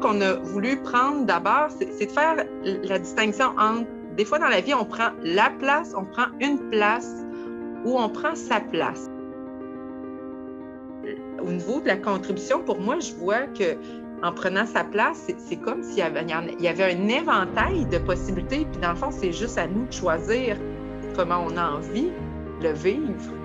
qu'on 0.00 0.20
a 0.20 0.34
voulu 0.34 0.76
prendre 0.76 1.24
d'abord, 1.26 1.68
c'est 1.70 2.06
de 2.06 2.10
faire 2.10 2.44
la 2.64 2.98
distinction 2.98 3.46
entre, 3.58 3.86
des 4.16 4.24
fois 4.24 4.38
dans 4.38 4.48
la 4.48 4.60
vie, 4.60 4.74
on 4.74 4.84
prend 4.84 5.10
la 5.22 5.50
place, 5.50 5.94
on 5.96 6.04
prend 6.04 6.26
une 6.40 6.58
place 6.70 7.14
ou 7.84 7.98
on 7.98 8.08
prend 8.08 8.34
sa 8.34 8.60
place. 8.60 9.08
Au 11.40 11.50
niveau 11.50 11.80
de 11.80 11.86
la 11.86 11.96
contribution, 11.96 12.60
pour 12.62 12.80
moi, 12.80 12.98
je 13.00 13.14
vois 13.14 13.46
que 13.46 13.76
en 14.22 14.32
prenant 14.32 14.66
sa 14.66 14.84
place, 14.84 15.28
c'est 15.38 15.56
comme 15.56 15.82
s'il 15.82 15.98
y 15.98 16.02
avait, 16.02 16.26
y 16.60 16.68
avait 16.68 16.94
un 16.94 17.08
éventail 17.08 17.86
de 17.86 17.96
possibilités, 17.98 18.66
puis 18.70 18.80
dans 18.82 18.90
le 18.90 18.96
fond, 18.96 19.10
c'est 19.10 19.32
juste 19.32 19.56
à 19.56 19.66
nous 19.66 19.86
de 19.86 19.92
choisir 19.92 20.56
comment 21.16 21.46
on 21.46 21.56
a 21.56 21.70
envie 21.70 22.10
de 22.60 22.68
le 22.68 22.74
vivre 22.74 23.39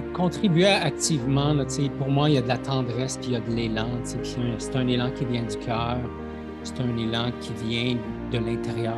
contribuer 0.00 0.66
activement, 0.66 1.54
pour 1.98 2.08
moi, 2.08 2.28
il 2.28 2.34
y 2.34 2.38
a 2.38 2.42
de 2.42 2.48
la 2.48 2.58
tendresse 2.58 3.16
puis 3.16 3.28
il 3.28 3.32
y 3.34 3.36
a 3.36 3.40
de 3.40 3.50
l'élan. 3.50 3.88
C'est 4.02 4.76
un, 4.76 4.88
élan 4.88 5.10
qui 5.10 5.24
vient 5.24 5.42
du 5.42 5.56
cœur, 5.58 5.98
c'est 6.62 6.80
un 6.80 6.96
élan 6.96 7.30
qui 7.40 7.52
vient 7.64 7.96
de 8.32 8.38
l'intérieur. 8.38 8.96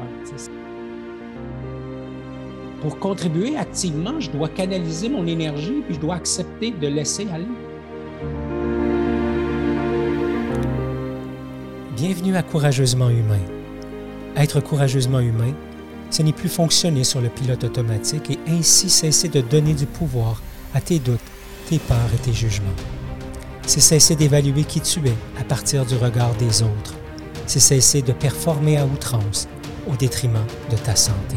Pour 2.81 2.99
contribuer 2.99 3.57
activement, 3.57 4.21
je 4.21 4.31
dois 4.31 4.49
canaliser 4.49 5.09
mon 5.09 5.27
énergie 5.27 5.83
puis 5.87 5.95
je 5.95 6.01
dois 6.01 6.17
accepter 6.17 6.71
de 6.71 6.87
laisser 6.87 7.27
aller. 7.33 7.47
Bienvenue 11.97 12.37
à 12.37 12.43
Courageusement 12.43 13.09
Humain. 13.09 13.41
Être 14.37 14.61
courageusement 14.61 15.21
humain, 15.21 15.55
ce 16.11 16.23
n'est 16.23 16.35
plus 16.35 16.51
fonctionner 16.51 17.05
sur 17.05 17.23
le 17.23 17.31
pilote 17.31 17.65
automatique 17.65 18.31
et 18.31 18.39
ainsi 18.51 18.91
cesser 18.91 19.29
de 19.29 19.41
donner 19.41 19.73
du 19.73 19.87
pouvoir 19.87 20.43
à 20.77 20.81
tes 20.83 20.99
doutes, 20.99 21.19
tes 21.71 21.79
peurs 21.79 21.97
et 22.15 22.19
tes 22.19 22.35
jugements. 22.35 22.69
C'est 23.67 23.81
cesser 23.81 24.15
d'évaluer 24.15 24.65
qui 24.65 24.83
tu 24.83 25.01
es 25.09 25.15
à 25.41 25.43
partir 25.43 25.87
du 25.87 25.97
regard 25.97 26.35
des 26.35 26.63
autres. 26.63 26.95
C'est 27.47 27.61
cesser 27.61 28.03
de 28.03 28.13
performer 28.13 28.77
à 28.77 28.85
outrance 28.85 29.49
au 29.91 29.97
détriment 29.97 30.45
de 30.71 30.77
ta 30.77 30.95
santé. 30.95 31.37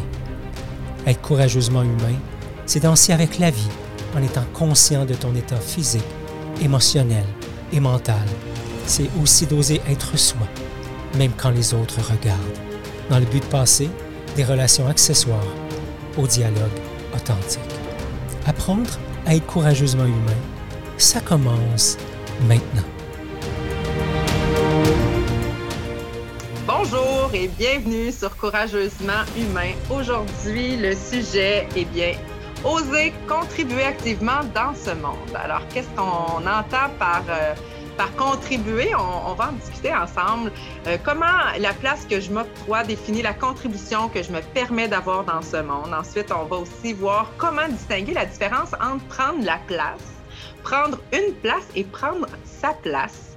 Être 1.06 1.22
courageusement 1.22 1.82
humain, 1.82 2.18
c'est 2.66 2.80
danser 2.80 3.14
avec 3.14 3.38
la 3.38 3.50
vie 3.50 3.70
en 4.14 4.22
étant 4.22 4.44
conscient 4.52 5.06
de 5.06 5.14
ton 5.14 5.34
état 5.34 5.56
physique, 5.56 6.04
émotionnel 6.60 7.24
et 7.72 7.80
mental. 7.80 8.26
C'est 8.84 9.08
aussi 9.22 9.46
d'oser 9.46 9.80
être 9.88 10.18
soi, 10.18 10.46
même 11.16 11.32
quand 11.34 11.50
les 11.50 11.72
autres 11.72 12.00
regardent, 12.10 12.58
dans 13.08 13.18
le 13.18 13.24
but 13.24 13.42
de 13.42 13.48
passer 13.48 13.88
des 14.36 14.44
relations 14.44 14.86
accessoires 14.86 15.54
au 16.18 16.26
dialogue 16.26 16.78
authentique. 17.14 17.60
Apprendre 18.46 18.98
être 19.30 19.46
courageusement 19.46 20.04
humain, 20.04 20.40
ça 20.98 21.20
commence 21.20 21.96
maintenant. 22.48 22.82
Bonjour 26.66 27.30
et 27.32 27.48
bienvenue 27.48 28.10
sur 28.10 28.36
Courageusement 28.36 29.24
humain. 29.36 29.72
Aujourd'hui, 29.88 30.76
le 30.76 30.94
sujet 30.94 31.68
est 31.76 31.84
bien 31.92 32.14
oser 32.64 33.12
contribuer 33.28 33.84
activement 33.84 34.40
dans 34.54 34.74
ce 34.74 34.90
monde. 34.90 35.34
Alors, 35.34 35.62
qu'est-ce 35.68 35.88
qu'on 35.96 36.46
entend 36.46 36.90
par 36.98 37.22
euh, 37.28 37.54
par 37.96 38.14
contribuer, 38.16 38.94
on, 38.94 39.34
va 39.34 39.48
en 39.48 39.52
discuter 39.52 39.94
ensemble. 39.94 40.52
Euh, 40.86 40.96
comment 41.04 41.26
la 41.58 41.72
place 41.72 42.06
que 42.06 42.20
je 42.20 42.30
m'octroie 42.30 42.84
définit 42.84 43.22
la 43.22 43.34
contribution 43.34 44.08
que 44.08 44.22
je 44.22 44.32
me 44.32 44.40
permets 44.40 44.88
d'avoir 44.88 45.24
dans 45.24 45.42
ce 45.42 45.56
monde. 45.58 45.92
Ensuite, 45.92 46.32
on 46.32 46.44
va 46.44 46.56
aussi 46.56 46.92
voir 46.92 47.30
comment 47.38 47.68
distinguer 47.68 48.14
la 48.14 48.26
différence 48.26 48.72
entre 48.74 49.04
prendre 49.06 49.44
la 49.44 49.58
place, 49.66 50.02
prendre 50.62 50.98
une 51.12 51.34
place 51.34 51.66
et 51.74 51.84
prendre 51.84 52.26
sa 52.44 52.74
place. 52.74 53.36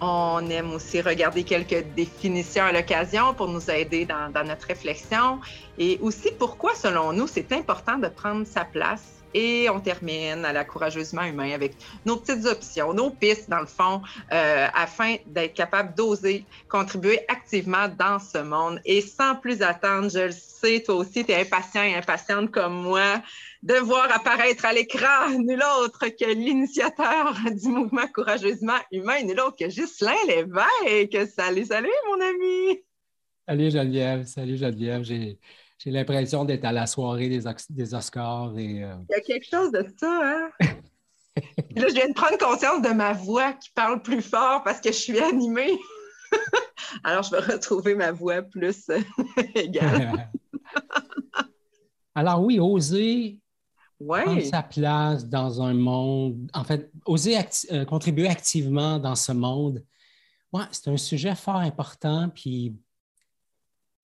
On 0.00 0.48
aime 0.48 0.72
aussi 0.72 1.02
regarder 1.02 1.44
quelques 1.44 1.84
définitions 1.94 2.64
à 2.64 2.72
l'occasion 2.72 3.34
pour 3.34 3.48
nous 3.48 3.70
aider 3.70 4.06
dans, 4.06 4.32
dans 4.32 4.44
notre 4.44 4.66
réflexion 4.66 5.40
et 5.78 5.98
aussi 6.00 6.30
pourquoi, 6.38 6.74
selon 6.74 7.12
nous, 7.12 7.26
c'est 7.26 7.52
important 7.52 7.98
de 7.98 8.08
prendre 8.08 8.46
sa 8.46 8.64
place? 8.64 9.19
Et 9.34 9.68
on 9.70 9.80
termine 9.80 10.44
à 10.44 10.52
la 10.52 10.64
courageusement 10.64 11.24
humain 11.24 11.52
avec 11.52 11.74
nos 12.04 12.16
petites 12.16 12.46
options, 12.46 12.92
nos 12.92 13.10
pistes, 13.10 13.48
dans 13.48 13.60
le 13.60 13.66
fond, 13.66 14.02
euh, 14.32 14.66
afin 14.74 15.16
d'être 15.26 15.54
capable 15.54 15.94
d'oser 15.94 16.44
contribuer 16.68 17.20
activement 17.28 17.88
dans 17.98 18.18
ce 18.18 18.38
monde. 18.38 18.80
Et 18.84 19.00
sans 19.00 19.36
plus 19.36 19.62
attendre, 19.62 20.10
je 20.10 20.26
le 20.26 20.32
sais, 20.32 20.82
toi 20.82 20.96
aussi, 20.96 21.24
tu 21.24 21.32
es 21.32 21.40
impatient 21.40 21.82
et 21.82 21.94
impatiente 21.94 22.50
comme 22.50 22.82
moi 22.82 23.22
de 23.62 23.74
voir 23.74 24.10
apparaître 24.12 24.64
à 24.64 24.72
l'écran 24.72 25.30
nul 25.38 25.62
autre 25.82 26.06
que 26.08 26.32
l'initiateur 26.32 27.34
du 27.50 27.68
mouvement 27.68 28.06
courageusement 28.14 28.78
humain, 28.90 29.22
nul 29.22 29.40
autre 29.40 29.56
que 29.58 29.66
Ghislain 29.66 30.14
Lévesque. 30.26 31.30
Salut, 31.34 31.64
salut, 31.64 31.88
mon 32.08 32.20
ami! 32.20 32.80
Salut 33.48 33.70
Geneviève, 33.70 34.24
salut 34.26 34.56
Geneviève. 34.56 35.36
J'ai 35.82 35.90
l'impression 35.90 36.44
d'être 36.44 36.64
à 36.66 36.72
la 36.72 36.86
soirée 36.86 37.30
des, 37.30 37.42
des 37.70 37.94
Oscars. 37.94 38.52
Et, 38.58 38.84
euh, 38.84 38.94
Il 39.08 39.12
y 39.12 39.14
a 39.14 39.20
quelque 39.20 39.46
chose 39.50 39.72
de 39.72 39.86
ça, 39.96 40.20
hein? 40.22 40.50
là, 41.74 41.88
je 41.88 41.94
viens 41.94 42.08
de 42.08 42.12
prendre 42.12 42.36
conscience 42.36 42.82
de 42.82 42.90
ma 42.90 43.14
voix 43.14 43.54
qui 43.54 43.70
parle 43.70 44.02
plus 44.02 44.20
fort 44.20 44.62
parce 44.62 44.80
que 44.80 44.92
je 44.92 44.98
suis 44.98 45.18
animée. 45.18 45.78
Alors, 47.04 47.22
je 47.22 47.30
vais 47.30 47.40
retrouver 47.40 47.94
ma 47.94 48.12
voix 48.12 48.42
plus 48.42 48.90
euh, 48.90 49.00
égale. 49.54 50.30
Alors, 52.14 52.44
oui, 52.44 52.60
oser 52.60 53.40
prendre 53.98 54.40
sa 54.42 54.62
place 54.62 55.26
dans 55.26 55.62
un 55.62 55.74
monde, 55.74 56.50
en 56.54 56.64
fait, 56.64 56.90
oser 57.06 57.38
euh, 57.70 57.84
contribuer 57.86 58.28
activement 58.28 58.98
dans 58.98 59.14
ce 59.14 59.32
monde, 59.32 59.82
ouais, 60.52 60.64
c'est 60.72 60.88
un 60.88 60.96
sujet 60.96 61.34
fort 61.34 61.56
important. 61.56 62.30
Puis 62.34 62.74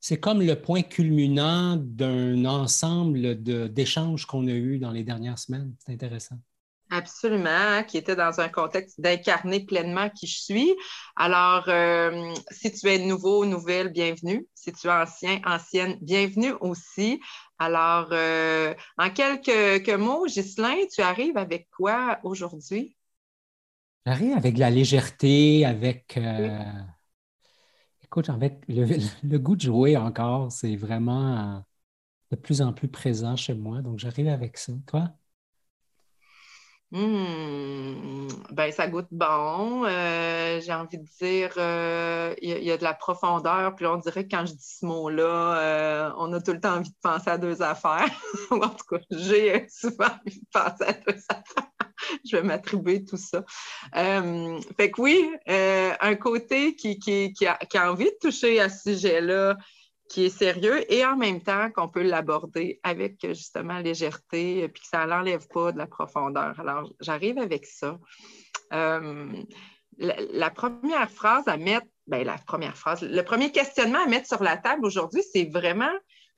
c'est 0.00 0.20
comme 0.20 0.42
le 0.42 0.60
point 0.60 0.82
culminant 0.82 1.76
d'un 1.76 2.44
ensemble 2.44 3.42
d'échanges 3.42 4.26
qu'on 4.26 4.46
a 4.46 4.52
eus 4.52 4.78
dans 4.78 4.92
les 4.92 5.04
dernières 5.04 5.38
semaines. 5.38 5.74
C'est 5.84 5.92
intéressant. 5.92 6.38
Absolument, 6.90 7.48
hein, 7.50 7.82
qui 7.82 7.98
était 7.98 8.14
dans 8.14 8.38
un 8.38 8.48
contexte 8.48 9.00
d'incarner 9.00 9.58
pleinement 9.66 10.08
qui 10.08 10.28
je 10.28 10.38
suis. 10.38 10.74
Alors, 11.16 11.64
euh, 11.68 12.32
si 12.52 12.70
tu 12.70 12.86
es 12.86 12.98
nouveau, 12.98 13.44
nouvelle, 13.44 13.88
bienvenue. 13.88 14.46
Si 14.54 14.72
tu 14.72 14.86
es 14.86 14.90
ancien, 14.90 15.40
ancienne, 15.44 15.98
bienvenue 16.00 16.52
aussi. 16.60 17.20
Alors, 17.58 18.10
euh, 18.12 18.72
en 18.98 19.10
quelques, 19.10 19.88
mots, 19.90 20.26
Ghislain, 20.26 20.76
tu 20.94 21.00
arrives 21.00 21.36
avec 21.36 21.68
quoi 21.76 22.20
aujourd'hui? 22.22 22.96
J'arrive 24.06 24.36
avec 24.36 24.56
la 24.56 24.70
légèreté, 24.70 25.66
avec 25.66 26.16
euh, 26.16 26.60
Écoute, 28.16 28.30
avec 28.30 28.64
le, 28.68 29.36
goût 29.36 29.56
de 29.56 29.60
jouer 29.60 29.94
encore, 29.98 30.50
c'est 30.50 30.74
vraiment 30.74 31.36
euh, 31.36 31.60
de 32.30 32.36
plus 32.36 32.62
en 32.62 32.72
plus 32.72 32.88
présent 32.88 33.36
chez 33.36 33.52
moi. 33.52 33.82
Donc, 33.82 33.98
j'arrive 33.98 34.28
avec 34.28 34.56
ça. 34.56 34.72
Toi? 34.86 35.10
Mmh, 36.92 38.28
ben, 38.52 38.72
ça 38.72 38.88
goûte 38.88 39.08
bon. 39.10 39.84
Euh, 39.84 40.62
j'ai 40.62 40.72
envie 40.72 40.96
de 40.96 41.04
dire, 41.20 41.52
euh, 41.58 42.34
il 42.40 42.64
y, 42.64 42.70
a 42.70 42.78
de 42.78 42.84
la 42.84 42.94
profondeur. 42.94 43.74
Puis 43.74 43.84
on 43.84 43.98
dirait 43.98 44.24
que 44.24 44.34
quand 44.34 44.46
je 44.46 44.54
dis 44.54 44.78
ce 44.80 44.86
mot-là, 44.86 46.14
on 46.16 46.32
a 46.32 46.40
tout 46.40 46.54
le 46.54 46.60
temps 46.60 46.76
envie 46.76 46.88
de 46.88 46.96
penser 47.02 47.28
à 47.28 47.36
deux 47.36 47.60
affaires. 47.60 48.08
en 48.50 48.70
tout 48.70 48.96
cas, 48.96 49.00
j'ai 49.10 49.66
souvent 49.68 50.06
envie 50.06 50.40
de 50.40 50.46
penser 50.50 50.84
à 50.84 50.92
deux 50.94 51.20
affaires. 51.28 51.70
je 52.24 52.36
vais 52.36 52.42
m'attribuer 52.42 53.04
tout 53.04 53.18
ça. 53.18 53.44
Fait 53.92 54.90
que 54.90 55.02
oui, 55.02 55.30
un 56.00 56.14
côté 56.14 56.74
qui, 56.74 56.98
a, 57.46 57.90
envie 57.90 58.04
de 58.04 58.18
toucher 58.20 58.60
à 58.60 58.68
ce 58.68 58.92
sujet-là, 58.94 59.56
qui 60.08 60.26
est 60.26 60.30
sérieux 60.30 60.90
et 60.92 61.04
en 61.04 61.16
même 61.16 61.42
temps 61.42 61.70
qu'on 61.72 61.88
peut 61.88 62.02
l'aborder 62.02 62.80
avec 62.82 63.26
justement 63.26 63.78
légèreté, 63.78 64.68
puis 64.68 64.82
que 64.82 64.88
ça 64.88 65.06
n'enlève 65.06 65.46
pas 65.48 65.72
de 65.72 65.78
la 65.78 65.86
profondeur. 65.86 66.58
Alors, 66.60 66.92
j'arrive 67.00 67.38
avec 67.38 67.66
ça. 67.66 67.98
Euh, 68.72 69.32
la, 69.98 70.50
première 70.50 71.10
phrase 71.10 71.48
à 71.48 71.56
mettre, 71.56 71.86
ben, 72.06 72.24
la 72.24 72.38
première 72.38 72.76
phrase, 72.76 73.02
le 73.02 73.22
premier 73.22 73.50
questionnement 73.50 74.02
à 74.02 74.06
mettre 74.06 74.26
sur 74.26 74.42
la 74.42 74.56
table 74.56 74.84
aujourd'hui, 74.84 75.22
c'est 75.32 75.44
vraiment 75.44 75.92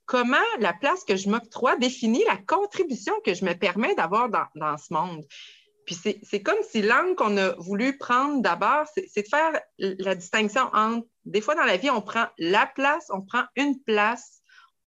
comment 0.05 0.37
la 0.59 0.73
place 0.73 1.03
que 1.03 1.15
je 1.15 1.29
m'octroie 1.29 1.75
définit 1.75 2.23
la 2.25 2.37
contribution 2.37 3.13
que 3.23 3.33
je 3.33 3.45
me 3.45 3.53
permets 3.53 3.93
d'avoir 3.95 4.29
dans, 4.29 4.77
ce 4.77 4.93
monde. 4.93 5.23
Puis 5.89 6.19
c'est 6.21 6.43
comme 6.43 6.59
si 6.69 6.83
l'angle 6.83 7.15
qu'on 7.15 7.35
a 7.37 7.55
voulu 7.55 7.97
prendre 7.97 8.43
d'abord, 8.43 8.85
c'est 8.93 9.23
de 9.23 9.27
faire 9.27 9.59
la 9.79 10.13
distinction 10.13 10.69
entre, 10.71 11.07
des 11.25 11.41
fois 11.41 11.55
dans 11.55 11.63
la 11.63 11.77
vie, 11.77 11.89
on 11.89 12.03
prend 12.03 12.27
la 12.37 12.67
place, 12.67 13.07
on 13.09 13.23
prend 13.23 13.41
une 13.55 13.81
place 13.81 14.43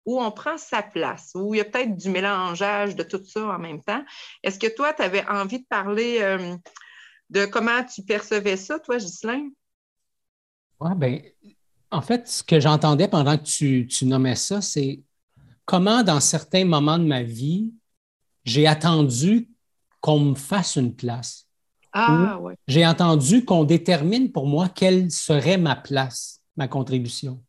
ou 0.06 0.22
on 0.22 0.32
prend 0.32 0.58
sa 0.58 0.82
place, 0.82 1.34
ou 1.36 1.54
il 1.54 1.58
y 1.58 1.62
a 1.62 1.66
peut-être 1.66 1.98
du 1.98 2.10
mélangeage 2.10 2.96
de 2.96 3.04
tout 3.04 3.22
ça 3.26 3.46
en 3.46 3.60
même 3.60 3.84
temps. 3.84 4.06
Est-ce 4.42 4.58
que 4.58 4.74
toi, 4.74 4.94
tu 4.94 5.02
avais 5.02 5.28
envie 5.28 5.60
de 5.60 5.66
parler 5.68 6.20
euh, 6.22 6.56
de 7.30 7.46
comment 7.46 7.84
tu 7.84 8.02
percevais 8.04 8.56
ça, 8.56 8.80
toi, 8.80 8.98
Ghislain? 8.98 9.50
Oui, 10.80 10.92
bien, 10.96 11.20
en 11.92 12.02
fait, 12.02 12.26
ce 12.30 12.42
que 12.42 12.62
j'entendais 12.62 13.10
pendant 13.10 13.38
que 13.38 13.44
tu, 13.44 13.86
tu 13.88 14.06
nommais 14.06 14.36
ça, 14.36 14.62
c'est 14.62 15.02
comment, 15.66 16.04
dans 16.04 16.22
certains 16.22 16.64
moments 16.64 17.00
de 17.00 17.06
ma 17.06 17.24
vie, 17.24 17.74
j'ai 18.46 18.66
attendu 18.66 19.50
qu'on 20.06 20.20
me 20.20 20.36
fasse 20.36 20.76
une 20.76 20.96
place. 20.96 21.48
Ah, 21.92 22.38
ouais. 22.40 22.56
J'ai 22.68 22.86
entendu 22.86 23.44
qu'on 23.44 23.64
détermine 23.64 24.32
pour 24.32 24.46
moi 24.46 24.70
quelle 24.70 25.10
serait 25.10 25.58
ma 25.58 25.76
place, 25.76 26.44
ma 26.58 26.68
contribution. 26.68 27.44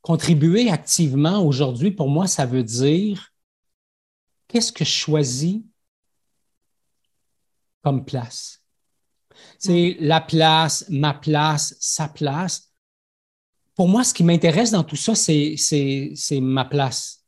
Contribuer 0.00 0.68
activement 0.68 1.46
aujourd'hui, 1.46 1.92
pour 1.92 2.08
moi, 2.08 2.26
ça 2.26 2.44
veut 2.44 2.64
dire 2.64 3.32
qu'est-ce 4.48 4.72
que 4.72 4.84
je 4.84 4.90
choisis 4.90 5.60
comme 7.82 8.04
place. 8.04 8.64
C'est 9.60 9.96
la 10.00 10.20
place, 10.20 10.86
ma 10.88 11.14
place, 11.14 11.76
sa 11.78 12.08
place. 12.08 12.72
Pour 13.76 13.86
moi, 13.86 14.02
ce 14.02 14.12
qui 14.12 14.24
m'intéresse 14.24 14.72
dans 14.72 14.82
tout 14.82 14.96
ça, 14.96 15.14
c'est 15.14 15.54
ma 16.40 16.64
place. 16.64 17.24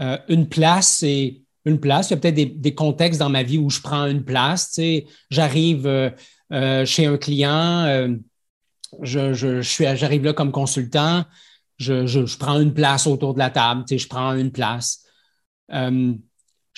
Euh, 0.00 0.18
une 0.28 0.48
place, 0.48 0.98
c'est 0.98 1.42
une 1.64 1.80
place. 1.80 2.10
Il 2.10 2.14
y 2.14 2.16
a 2.16 2.20
peut-être 2.20 2.60
des, 2.60 2.74
contextes 2.74 3.20
dans 3.20 3.28
ma 3.28 3.42
vie 3.42 3.58
où 3.58 3.70
je 3.70 3.80
prends 3.80 4.06
une 4.06 4.24
place. 4.24 4.78
J'arrive 5.30 5.86
euh, 5.86 6.10
euh, 6.52 6.84
chez 6.84 7.06
un 7.06 7.16
client, 7.16 8.08
je, 9.02 9.60
j'arrive 9.62 10.24
là 10.24 10.32
comme 10.32 10.52
consultant, 10.52 11.24
je, 11.78 12.36
prends 12.36 12.60
une 12.60 12.74
place 12.74 13.06
autour 13.06 13.34
de 13.34 13.38
la 13.38 13.50
table, 13.50 13.84
je 13.90 14.06
prends 14.06 14.34
une 14.34 14.52
place 14.52 15.04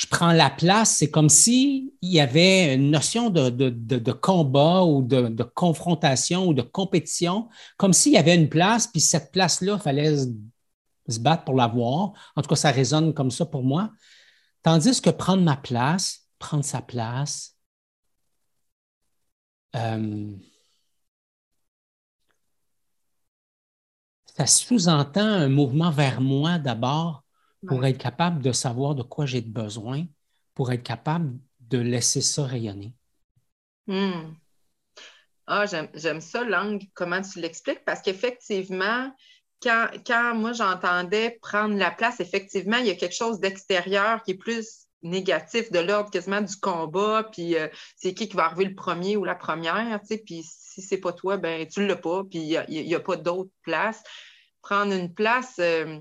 je 0.01 0.07
prends 0.07 0.33
la 0.33 0.49
place, 0.49 0.97
c'est 0.97 1.11
comme 1.11 1.29
s'il 1.29 1.91
y 2.01 2.21
avait 2.21 2.75
une 2.75 2.91
notion 2.91 3.29
de, 3.29 4.13
combat 4.13 4.83
ou 4.83 5.03
de, 5.03 5.43
confrontation 5.43 6.47
ou 6.47 6.55
de 6.55 6.63
compétition, 6.63 7.51
comme 7.77 7.93
s'il 7.93 8.13
y 8.13 8.17
avait 8.17 8.35
une 8.35 8.49
place, 8.49 8.87
puis 8.87 9.03
cette 9.03 9.31
place-là, 9.31 9.75
il 9.79 9.83
fallait 9.83 10.15
se, 11.11 11.21
battre 11.21 11.45
pour 11.45 11.55
l'avoir. 11.55 12.13
En 12.37 12.43
tout 12.43 12.49
cas, 12.49 12.57
ça 12.57 12.71
résonne 12.71 13.15
comme 13.15 13.31
ça 13.31 13.47
pour 13.47 13.63
moi. 13.63 13.91
Tandis 14.63 15.01
que 15.01 15.11
prendre 15.11 15.43
ma 15.43 15.57
place, 15.57 16.29
prendre 16.39 16.65
sa 16.65 16.83
place, 16.83 17.57
euh, 19.77 20.33
ça 24.37 24.47
sous-entend 24.47 25.21
un 25.21 25.49
mouvement 25.49 25.91
vers 25.91 26.21
moi 26.21 26.59
d'abord 26.59 27.25
pour 27.67 27.85
être 27.85 27.99
capable 27.99 28.43
de 28.43 28.53
savoir 28.53 28.95
de 28.95 29.03
quoi 29.03 29.27
j'ai 29.27 29.43
besoin, 29.43 30.07
pour 30.55 30.73
être 30.73 30.83
capable 30.83 31.39
de 31.61 31.79
laisser 31.79 32.21
ça 32.21 32.45
rayonner. 32.45 32.95
Hmm. 33.87 34.35
Ah, 35.47 35.65
j'aime 35.67 36.21
ça, 36.21 36.45
Langue, 36.45 36.85
comment 36.95 37.21
tu 37.23 37.41
l'expliques, 37.41 37.85
parce 37.85 38.01
qu'effectivement, 38.01 39.13
quand, 39.63 39.89
quand, 40.07 40.35
moi 40.35 40.53
j'entendais 40.53 41.39
prendre 41.43 41.77
la 41.77 41.91
place, 41.91 42.21
effectivement, 42.21 42.79
il 42.79 42.87
y 42.87 42.91
a 42.91 42.95
quelque 42.95 43.15
chose 43.15 43.41
d'extérieur 43.41 44.23
qui 44.23 44.33
est 44.33 44.39
plus 44.39 44.87
négatif, 45.03 45.71
de 45.71 45.79
l'ordre 45.79 46.11
quasiment 46.11 46.41
du 46.41 46.57
combat, 46.57 47.29
puis 47.31 47.57
euh, 47.57 47.69
c'est 47.97 48.15
qui 48.15 48.29
qui 48.29 48.37
va 48.37 48.47
arriver 48.47 48.67
le 48.67 48.75
premier 48.75 49.17
ou 49.17 49.25
la 49.25 49.35
première, 49.35 50.01
tu 50.01 50.07
sais, 50.07 50.19
puis 50.19 50.43
si 50.45 50.83
c'est 50.83 50.99
pas 50.99 51.13
toi, 51.13 51.37
ben 51.37 51.67
tu 51.67 51.87
l'as 51.87 51.97
pas, 51.97 52.23
puis 52.25 52.39
il 52.41 52.87
n'y 52.87 52.95
a, 52.95 53.01
pas 53.01 53.17
d'autre 53.17 53.51
place. 53.63 54.03
Prendre 54.63 54.93
une 54.93 55.13
place, 55.15 55.57
euh, 55.59 55.99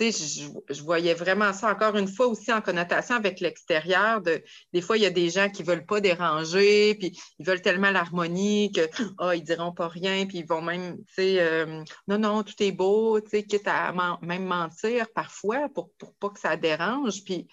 je, 0.00 0.82
voyais 0.82 1.14
vraiment 1.14 1.52
ça 1.52 1.70
encore 1.70 1.96
une 1.96 2.08
fois 2.08 2.26
aussi 2.26 2.52
en 2.52 2.60
connotation 2.60 3.16
avec 3.16 3.40
l'extérieur. 3.40 4.20
De, 4.20 4.42
des 4.72 4.80
fois, 4.80 4.96
il 4.96 5.02
y 5.02 5.06
a 5.06 5.10
des 5.10 5.30
gens 5.30 5.48
qui 5.50 5.62
ne 5.62 5.66
veulent 5.68 5.86
pas 5.86 6.00
déranger, 6.00 6.94
puis 6.94 7.18
ils 7.38 7.46
veulent 7.46 7.62
tellement 7.62 7.90
l'harmonie 7.90 8.72
que 8.72 8.88
oh, 9.18 9.32
ils 9.32 9.42
diront 9.42 9.72
pas 9.72 9.88
rien, 9.88 10.26
puis 10.26 10.38
ils 10.38 10.46
vont 10.46 10.62
même, 10.62 10.96
tu 10.98 11.14
sais, 11.14 11.40
euh, 11.40 11.82
non, 12.06 12.18
non, 12.18 12.42
tout 12.42 12.60
est 12.60 12.72
beau, 12.72 13.20
quitte 13.20 13.66
à 13.66 13.92
même 14.22 14.44
mentir 14.44 15.06
parfois 15.14 15.68
pour, 15.74 15.90
pour 15.98 16.14
pas 16.14 16.30
que 16.30 16.40
ça 16.40 16.56
dérange. 16.56 17.24
Puis 17.24 17.48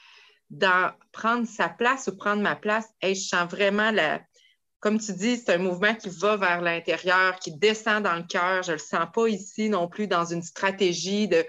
dans 0.50 0.92
prendre 1.12 1.47
sa 1.47 1.69
place 1.69 2.07
ou 2.07 2.15
prendre 2.15 2.42
ma 2.42 2.56
place, 2.56 2.88
je 3.01 3.13
sens 3.13 3.50
vraiment 3.50 3.92
la, 3.92 4.21
comme 4.86 5.00
tu 5.00 5.13
dis, 5.13 5.38
c'est 5.38 5.53
un 5.53 5.57
mouvement 5.57 5.95
qui 5.95 6.09
va 6.09 6.38
vers 6.38 6.62
l'intérieur, 6.62 7.39
qui 7.39 7.51
descend 7.57 8.03
dans 8.03 8.15
le 8.15 8.24
cœur. 8.24 8.62
Je 8.62 8.71
ne 8.71 8.75
le 8.75 8.80
sens 8.80 9.07
pas 9.12 9.27
ici 9.27 9.68
non 9.68 9.88
plus 9.88 10.07
dans 10.07 10.25
une 10.25 10.44
stratégie 10.44 11.27
de 11.27 11.44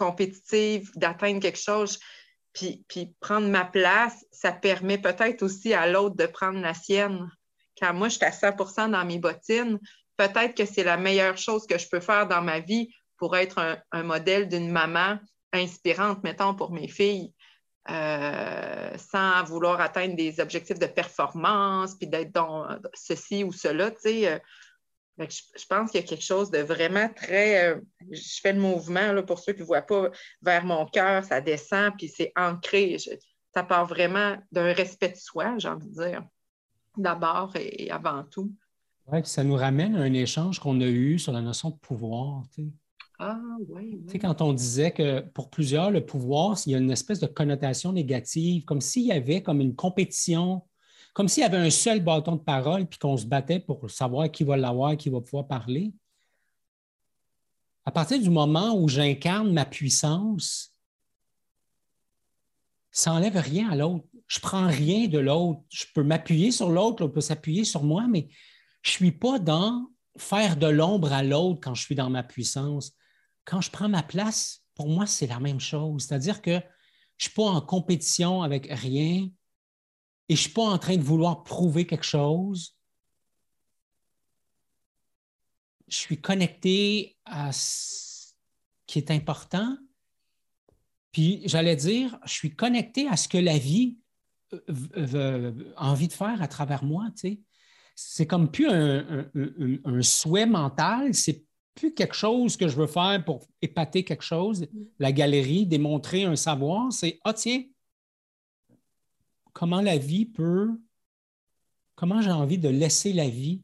compétitive, 0.00 0.90
d'atteindre 0.96 1.40
quelque 1.40 1.58
chose, 1.58 1.98
puis, 2.54 2.84
puis 2.88 3.14
prendre 3.20 3.48
ma 3.48 3.66
place, 3.66 4.24
ça 4.32 4.50
permet 4.50 4.98
peut-être 4.98 5.42
aussi 5.42 5.74
à 5.74 5.86
l'autre 5.86 6.16
de 6.16 6.26
prendre 6.26 6.58
la 6.60 6.72
sienne. 6.74 7.30
Quand 7.78 7.92
moi, 7.92 8.08
je 8.08 8.16
suis 8.16 8.24
à 8.24 8.30
100% 8.30 8.90
dans 8.90 9.04
mes 9.04 9.18
bottines, 9.18 9.78
peut-être 10.16 10.56
que 10.56 10.64
c'est 10.64 10.82
la 10.82 10.96
meilleure 10.96 11.36
chose 11.36 11.66
que 11.66 11.78
je 11.78 11.86
peux 11.88 12.00
faire 12.00 12.26
dans 12.26 12.42
ma 12.42 12.60
vie 12.60 12.88
pour 13.18 13.36
être 13.36 13.78
un, 13.92 14.02
modèle 14.02 14.48
d'une 14.48 14.70
maman 14.70 15.18
inspirante, 15.52 16.24
mettons, 16.24 16.54
pour 16.54 16.72
mes 16.72 16.88
filles. 16.88 17.32
Euh, 17.88 18.96
sans 18.98 19.42
vouloir 19.44 19.80
atteindre 19.80 20.14
des 20.14 20.38
objectifs 20.38 20.78
de 20.78 20.86
performance, 20.86 21.96
puis 21.96 22.06
d'être 22.06 22.30
dans 22.32 22.68
ceci 22.94 23.42
ou 23.42 23.52
cela. 23.52 23.90
Tu 23.90 24.00
sais, 24.00 24.28
euh, 24.28 24.38
je, 25.28 25.66
pense 25.66 25.90
qu'il 25.90 26.00
y 26.00 26.04
a 26.04 26.06
quelque 26.06 26.24
chose 26.24 26.50
de 26.50 26.58
vraiment 26.58 27.08
très. 27.14 27.64
Euh, 27.70 27.80
je 28.10 28.40
fais 28.40 28.52
le 28.52 28.60
mouvement, 28.60 29.12
là, 29.12 29.22
pour 29.22 29.38
ceux 29.38 29.52
qui 29.52 29.60
ne 29.60 29.66
voient 29.66 29.82
pas, 29.82 30.10
vers 30.42 30.64
mon 30.64 30.86
cœur, 30.86 31.24
ça 31.24 31.40
descend, 31.40 31.92
puis 31.96 32.08
c'est 32.08 32.32
ancré. 32.36 32.96
ça 33.54 33.62
part 33.62 33.86
vraiment 33.86 34.36
d'un 34.52 34.72
respect 34.72 35.10
de 35.10 35.16
soi, 35.16 35.58
j'ai 35.58 35.68
envie 35.68 35.88
de 35.88 35.94
dire, 35.94 36.24
d'abord 36.96 37.52
et, 37.56 37.90
avant 37.90 38.24
tout. 38.24 38.52
Oui, 39.06 39.20
ça 39.24 39.42
nous 39.42 39.56
ramène 39.56 39.96
à 39.96 40.00
un 40.00 40.12
échange 40.12 40.60
qu'on 40.60 40.80
a 40.80 40.86
eu 40.86 41.18
sur 41.18 41.32
la 41.32 41.40
notion 41.40 41.70
de 41.70 41.76
pouvoir. 41.76 42.44
Ah, 43.18 43.38
oui. 43.68 44.00
Tu 44.06 44.12
sais, 44.12 44.18
quand 44.18 44.40
on 44.40 44.52
disait 44.52 44.92
que 44.92 45.20
pour 45.20 45.50
plusieurs, 45.50 45.90
le 45.90 46.04
pouvoir, 46.04 46.56
il 46.64 46.72
y 46.72 46.74
a 46.74 46.78
une 46.78 46.90
espèce 46.90 47.20
de 47.20 47.26
connotation 47.26 47.92
négative, 47.92 48.64
comme 48.64 48.80
s'il 48.80 49.06
y 49.06 49.12
avait 49.12 49.42
comme 49.42 49.60
une 49.60 49.74
compétition 49.74 50.62
comme 51.12 51.28
s'il 51.28 51.42
y 51.42 51.46
avait 51.46 51.56
un 51.56 51.70
seul 51.70 52.00
bâton 52.00 52.36
de 52.36 52.40
parole, 52.40 52.86
puis 52.86 52.98
qu'on 52.98 53.16
se 53.16 53.26
battait 53.26 53.60
pour 53.60 53.90
savoir 53.90 54.30
qui 54.30 54.44
va 54.44 54.56
l'avoir, 54.56 54.96
qui 54.96 55.08
va 55.08 55.20
pouvoir 55.20 55.46
parler. 55.46 55.92
À 57.84 57.90
partir 57.90 58.20
du 58.20 58.30
moment 58.30 58.74
où 58.74 58.88
j'incarne 58.88 59.52
ma 59.52 59.64
puissance, 59.64 60.72
ça 62.90 63.12
n'enlève 63.12 63.36
rien 63.36 63.70
à 63.70 63.76
l'autre. 63.76 64.04
Je 64.26 64.38
ne 64.38 64.42
prends 64.42 64.66
rien 64.66 65.08
de 65.08 65.18
l'autre. 65.18 65.60
Je 65.70 65.84
peux 65.94 66.02
m'appuyer 66.02 66.50
sur 66.52 66.70
l'autre, 66.70 67.02
l'autre 67.02 67.14
peut 67.14 67.20
s'appuyer 67.20 67.64
sur 67.64 67.82
moi, 67.82 68.06
mais 68.08 68.28
je 68.82 68.90
ne 68.90 68.92
suis 68.92 69.12
pas 69.12 69.38
dans 69.38 69.90
faire 70.16 70.56
de 70.56 70.66
l'ombre 70.66 71.12
à 71.12 71.22
l'autre 71.22 71.60
quand 71.62 71.74
je 71.74 71.82
suis 71.82 71.94
dans 71.94 72.10
ma 72.10 72.22
puissance. 72.22 72.92
Quand 73.44 73.60
je 73.60 73.70
prends 73.70 73.88
ma 73.88 74.02
place, 74.02 74.62
pour 74.74 74.88
moi, 74.88 75.06
c'est 75.06 75.26
la 75.26 75.40
même 75.40 75.60
chose. 75.60 76.04
C'est-à-dire 76.04 76.42
que 76.42 76.52
je 76.52 76.56
ne 76.56 76.62
suis 77.18 77.34
pas 77.34 77.44
en 77.44 77.60
compétition 77.60 78.42
avec 78.42 78.66
rien 78.70 79.28
et 80.30 80.36
je 80.36 80.42
ne 80.42 80.44
suis 80.44 80.52
pas 80.52 80.62
en 80.62 80.78
train 80.78 80.96
de 80.96 81.02
vouloir 81.02 81.42
prouver 81.42 81.88
quelque 81.88 82.04
chose. 82.04 82.76
Je 85.88 85.96
suis 85.96 86.20
connecté 86.20 87.18
à 87.24 87.50
ce 87.50 88.32
qui 88.86 88.98
est 89.00 89.10
important. 89.10 89.76
Puis 91.10 91.42
j'allais 91.46 91.74
dire, 91.74 92.16
je 92.24 92.32
suis 92.32 92.54
connecté 92.54 93.08
à 93.08 93.16
ce 93.16 93.26
que 93.26 93.38
la 93.38 93.58
vie 93.58 93.98
a 94.52 95.88
envie 95.90 96.06
de 96.06 96.12
faire 96.12 96.40
à 96.40 96.46
travers 96.46 96.84
moi. 96.84 97.08
C'est 97.96 98.26
comme 98.28 98.52
plus 98.52 98.68
un, 98.68 99.28
souhait 100.00 100.46
mental, 100.46 101.12
c'est 101.12 101.44
plus 101.74 101.92
quelque 101.92 102.14
chose 102.14 102.56
que 102.56 102.68
je 102.68 102.76
veux 102.76 102.86
faire 102.86 103.24
pour 103.24 103.48
épater 103.62 104.04
quelque 104.04 104.22
chose, 104.22 104.64
la 105.00 105.10
galerie, 105.10 105.66
démontrer 105.66 106.22
un 106.22 106.36
savoir, 106.36 106.92
c'est 106.92 107.18
Ah, 107.24 107.34
tiens, 107.34 107.64
comment 109.52 109.80
la 109.80 109.98
vie 109.98 110.26
peut, 110.26 110.70
comment 111.94 112.20
j'ai 112.22 112.30
envie 112.30 112.58
de 112.58 112.68
laisser 112.68 113.12
la 113.12 113.28
vie 113.28 113.62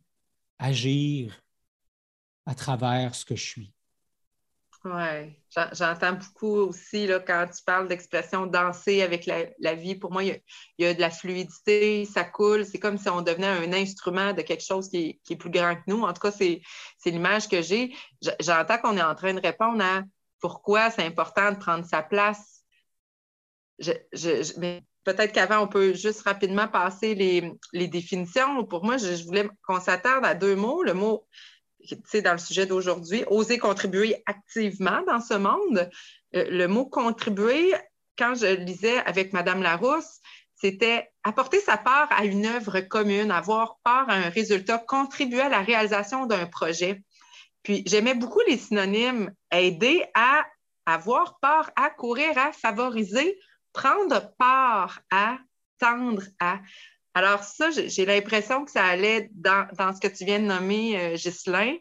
agir 0.58 1.42
à 2.46 2.54
travers 2.54 3.14
ce 3.14 3.24
que 3.24 3.36
je 3.36 3.44
suis. 3.44 3.72
Oui, 4.84 5.34
j'entends 5.72 6.12
beaucoup 6.12 6.68
aussi 6.68 7.08
là, 7.08 7.18
quand 7.18 7.48
tu 7.48 7.62
parles 7.64 7.88
d'expression 7.88 8.46
danser 8.46 9.02
avec 9.02 9.26
la, 9.26 9.74
vie. 9.74 9.96
Pour 9.96 10.12
moi, 10.12 10.22
il 10.22 10.40
y, 10.78 10.84
a, 10.84 10.94
de 10.94 11.00
la 11.00 11.10
fluidité, 11.10 12.04
ça 12.04 12.22
coule. 12.22 12.64
C'est 12.64 12.78
comme 12.78 12.96
si 12.96 13.08
on 13.08 13.20
devenait 13.20 13.48
un 13.48 13.72
instrument 13.72 14.32
de 14.32 14.42
quelque 14.42 14.62
chose 14.62 14.88
qui 14.88 15.20
est, 15.28 15.36
plus 15.36 15.50
grand 15.50 15.74
que 15.74 15.82
nous. 15.88 16.02
En 16.02 16.12
tout 16.12 16.20
cas, 16.20 16.30
c'est 16.30 16.60
l'image 17.04 17.48
que 17.48 17.62
j'ai. 17.62 17.96
J'entends 18.40 18.78
qu'on 18.78 18.96
est 18.96 19.02
en 19.02 19.16
train 19.16 19.34
de 19.34 19.40
répondre 19.40 19.82
à 19.82 20.02
pourquoi 20.38 20.90
c'est 20.90 21.04
important 21.04 21.50
de 21.50 21.56
prendre 21.56 21.84
sa 21.84 22.02
place. 22.02 22.62
Je, 23.80 23.92
Peut-être 25.06 25.32
qu'avant, 25.32 25.60
on 25.60 25.68
peut 25.68 25.94
juste 25.94 26.22
rapidement 26.22 26.66
passer 26.66 27.14
les, 27.14 27.86
définitions. 27.86 28.64
Pour 28.64 28.84
moi, 28.84 28.96
je, 28.96 29.24
voulais 29.24 29.48
qu'on 29.64 29.78
s'attarde 29.78 30.24
à 30.24 30.34
deux 30.34 30.56
mots. 30.56 30.82
Le 30.82 30.94
mot, 30.94 31.24
tu 31.86 31.96
sais, 32.06 32.22
dans 32.22 32.32
le 32.32 32.38
sujet 32.38 32.66
d'aujourd'hui, 32.66 33.22
oser 33.28 33.58
contribuer 33.58 34.16
activement 34.26 35.02
dans 35.06 35.20
ce 35.20 35.34
monde. 35.34 35.88
Euh, 36.34 36.46
le 36.50 36.66
mot 36.66 36.86
contribuer, 36.86 37.72
quand 38.18 38.34
je 38.34 38.56
lisais 38.56 38.98
avec 38.98 39.32
Madame 39.32 39.62
Larousse, 39.62 40.18
c'était 40.56 41.08
apporter 41.22 41.60
sa 41.60 41.76
part 41.76 42.08
à 42.10 42.24
une 42.24 42.44
œuvre 42.44 42.80
commune, 42.80 43.30
avoir 43.30 43.78
part 43.84 44.10
à 44.10 44.14
un 44.14 44.28
résultat, 44.28 44.78
contribuer 44.78 45.42
à 45.42 45.48
la 45.48 45.62
réalisation 45.62 46.26
d'un 46.26 46.46
projet. 46.46 47.04
Puis 47.62 47.84
j'aimais 47.86 48.14
beaucoup 48.14 48.40
les 48.48 48.56
synonymes 48.56 49.30
aider 49.52 50.04
à 50.14 50.44
avoir 50.84 51.38
part 51.38 51.70
à 51.76 51.90
courir 51.90 52.36
à 52.36 52.50
favoriser 52.50 53.38
prendre 53.76 54.32
part 54.38 55.00
à, 55.10 55.36
tendre 55.78 56.22
à. 56.40 56.58
Alors 57.14 57.42
ça, 57.42 57.70
j'ai 57.70 58.06
l'impression 58.06 58.64
que 58.64 58.70
ça 58.70 58.84
allait 58.84 59.30
dans, 59.34 59.66
ce 59.94 60.00
que 60.00 60.12
tu 60.12 60.24
viens 60.24 60.40
de 60.40 60.46
nommer, 60.46 60.98
euh, 60.98 61.14
Ghislain. 61.16 61.74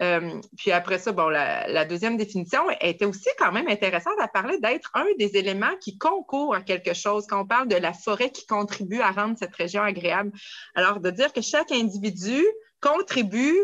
Euh, 0.00 0.40
puis 0.56 0.72
après 0.72 0.98
ça, 0.98 1.12
bon, 1.12 1.28
la, 1.28 1.84
deuxième 1.84 2.16
définition 2.16 2.62
était 2.80 3.04
aussi 3.04 3.28
quand 3.38 3.52
même 3.52 3.68
intéressante 3.68 4.18
à 4.20 4.28
parler 4.28 4.58
d'être 4.58 4.90
un 4.94 5.06
des 5.18 5.36
éléments 5.36 5.76
qui 5.80 5.98
concourt 5.98 6.54
à 6.54 6.62
quelque 6.62 6.94
chose. 6.94 7.26
Quand 7.28 7.42
on 7.42 7.46
parle 7.46 7.68
de 7.68 7.76
la 7.76 7.92
forêt 7.92 8.30
qui 8.30 8.46
contribue 8.46 9.00
à 9.00 9.10
rendre 9.10 9.36
cette 9.38 9.54
région 9.54 9.82
agréable, 9.82 10.32
alors 10.74 11.00
de 11.00 11.10
dire 11.10 11.32
que 11.32 11.40
chaque 11.42 11.72
individu 11.72 12.42
contribue 12.80 13.58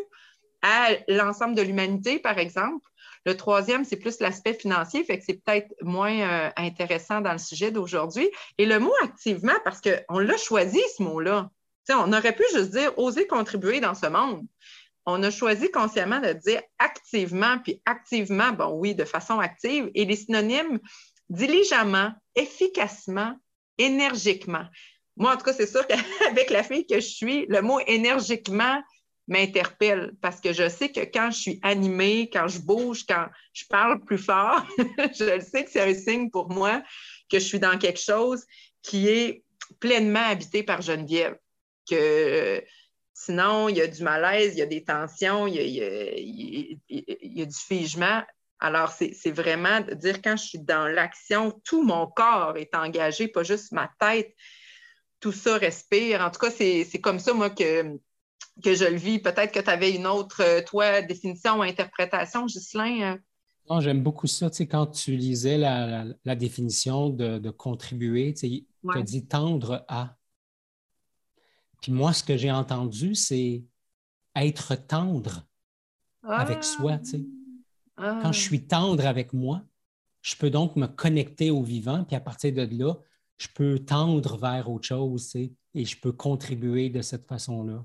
à 0.63 0.91
l'ensemble 1.09 1.55
de 1.55 1.63
l'humanité, 1.63 2.19
par 2.19 2.39
exemple. 2.39 2.88
Le 3.27 3.37
troisième, 3.37 3.85
c'est 3.85 3.97
plus 3.97 4.21
l'aspect 4.21 4.55
financier, 4.55 5.05
fait 5.05 5.19
que 5.19 5.25
c'est 5.27 5.43
peut-être 5.43 5.75
moins 5.83 6.21
euh, 6.21 6.51
intéressant 6.57 7.21
dans 7.21 7.33
le 7.33 7.39
sujet 7.39 7.71
d'aujourd'hui. 7.71 8.31
Et 8.59 8.67
le 8.67 8.79
mot 8.79 8.93
activement, 9.03 9.57
parce 9.65 9.81
qu'on 9.81 10.19
l'a 10.19 10.37
choisi, 10.37 10.81
ce 10.97 11.03
mot-là. 11.03 11.51
on 11.91 12.13
aurait 12.13 12.35
pu 12.35 12.45
juste 12.53 12.71
dire 12.71 12.93
oser 12.99 13.27
contribuer 13.27 13.81
dans 13.81 13.95
ce 13.95 14.07
monde 14.07 14.47
on 15.11 15.23
a 15.23 15.31
choisi 15.31 15.71
consciemment 15.71 16.21
de 16.21 16.35
dire 16.35 16.61
activement, 16.79 17.59
puis 17.59 17.81
activement, 17.87 18.53
bon 18.53 18.73
oui, 18.75 18.95
de 18.95 19.05
façon 19.05 19.41
active, 19.41 19.91
et 19.95 20.05
les 20.05 20.17
synonymes 20.17 20.79
diligemment, 21.31 22.13
efficacement, 22.35 23.35
énergiquement. 23.79 24.65
Moi, 25.17 25.33
en 25.33 25.37
tout 25.39 25.45
cas, 25.45 25.55
c'est 25.55 25.67
sûr 25.67 25.87
qu'avec 25.89 26.51
la 26.51 26.63
fille 26.63 26.87
que 26.87 27.01
je 27.01 27.09
suis, 27.09 27.47
le 27.47 27.63
mot 27.63 27.81
énergiquement 27.87 28.83
m'interpelle 29.29 30.13
parce 30.21 30.41
que 30.41 30.53
je 30.53 30.69
sais 30.69 30.91
que 30.91 31.01
quand 31.01 31.31
je 31.31 31.39
suis 31.39 31.61
animée, 31.63 32.29
quand 32.33 32.49
je 32.49 32.61
bouge, 32.61 33.05
quand 33.07 33.27
je 33.53 33.65
parle 33.69 34.05
plus 34.05 34.19
fort, 34.19 34.67
je 35.19 35.41
sais 35.41 35.65
que 35.65 35.71
c'est 35.71 35.83
un 35.83 35.95
signe 35.95 36.31
pour 36.31 36.51
moi 36.51 36.83
que 37.31 37.39
je 37.39 37.45
suis 37.45 37.61
dans 37.61 37.79
quelque 37.79 38.01
chose 38.01 38.45
qui 38.83 39.09
est 39.09 39.45
pleinement 39.81 40.27
habité 40.27 40.63
par 40.63 40.81
Geneviève, 40.81 41.37
que 41.89 42.63
Sinon, 43.21 43.69
il 43.69 43.77
y 43.79 43.81
a 43.81 43.89
du 43.89 44.01
malaise, 44.05 44.55
il 44.55 44.59
y 44.59 44.63
a 44.63 44.67
des 44.67 44.85
tensions, 44.85 45.49
il 45.49 45.57
y 45.57 47.43
a, 47.43 47.47
du 47.47 47.57
figement. 47.57 48.23
Alors, 48.61 48.93
c'est 48.93 49.33
vraiment 49.33 49.81
de 49.81 49.95
dire 49.95 50.23
quand 50.23 50.37
je 50.37 50.45
suis 50.45 50.59
dans 50.61 50.87
l'action, 50.87 51.51
tout 51.65 51.83
mon 51.83 52.07
corps 52.07 52.57
est 52.57 52.77
engagé, 52.77 53.27
pas 53.27 53.43
juste 53.43 53.73
ma 53.73 53.91
tête. 53.99 54.33
Tout 55.19 55.33
ça 55.33 55.59
respire. 55.59 56.21
En 56.21 56.31
tout 56.31 56.39
cas, 56.39 56.53
c'est 56.53 57.01
comme 57.01 57.19
ça, 57.19 57.35
moi, 57.35 57.51
que, 57.51 57.99
que 58.63 58.75
je 58.75 58.85
le 58.85 58.97
vis. 58.97 59.19
Peut-être 59.19 59.53
que 59.53 59.61
tu 59.61 59.71
avais 59.71 59.95
une 59.95 60.07
autre, 60.07 60.43
euh, 60.43 60.63
toi, 60.63 61.03
définition 61.03 61.59
ou 61.59 61.63
interprétation, 61.63 62.47
Ghislain. 62.47 63.15
Euh. 63.15 63.17
Non, 63.71 63.81
j'aime 63.81 64.03
beaucoup 64.03 64.27
ça. 64.27 64.51
Tu 64.51 64.57
sais, 64.57 64.67
quand 64.67 64.87
tu 64.87 65.13
lisais 65.13 65.59
la, 65.59 66.35
définition 66.35 67.11
de, 67.11 67.51
contribuer, 67.51 68.35
tu 68.35 68.65
as 68.95 69.03
dit 69.03 69.27
tendre 69.27 69.85
à. 69.89 70.17
Puis 71.83 71.93
moi, 71.93 72.13
ce 72.13 72.25
que 72.25 72.37
j'ai 72.37 72.51
entendu, 72.51 73.15
c'est 73.15 73.65
être 74.35 74.75
tendre 74.75 75.47
avec 76.23 76.65
soi. 76.65 76.99
Tu 76.99 77.11
sais. 77.11 77.25
Quand 77.97 78.33
je 78.33 78.41
ah. 78.41 78.43
suis 78.43 78.67
tendre 78.67 79.07
avec 79.07 79.33
moi, 79.33 79.63
je 80.23 80.37
peux 80.37 80.51
donc 80.51 80.77
me 80.77 80.87
connecter 80.87 81.51
au 81.51 81.63
vivant, 81.63 82.05
puis 82.05 82.17
à 82.17 82.21
partir 82.21 82.53
de 82.53 82.63
là, 82.77 82.95
je 83.39 83.49
peux 83.55 83.79
tendre 83.79 84.37
vers 84.37 84.71
autre 84.71 84.87
chose, 84.87 85.25
tu 85.25 85.31
sais, 85.31 85.53
et 85.75 85.85
je 85.85 85.99
peux 85.99 86.13
contribuer 86.13 86.91
de 86.91 87.03
cette 87.03 87.27
façon-là. 87.27 87.85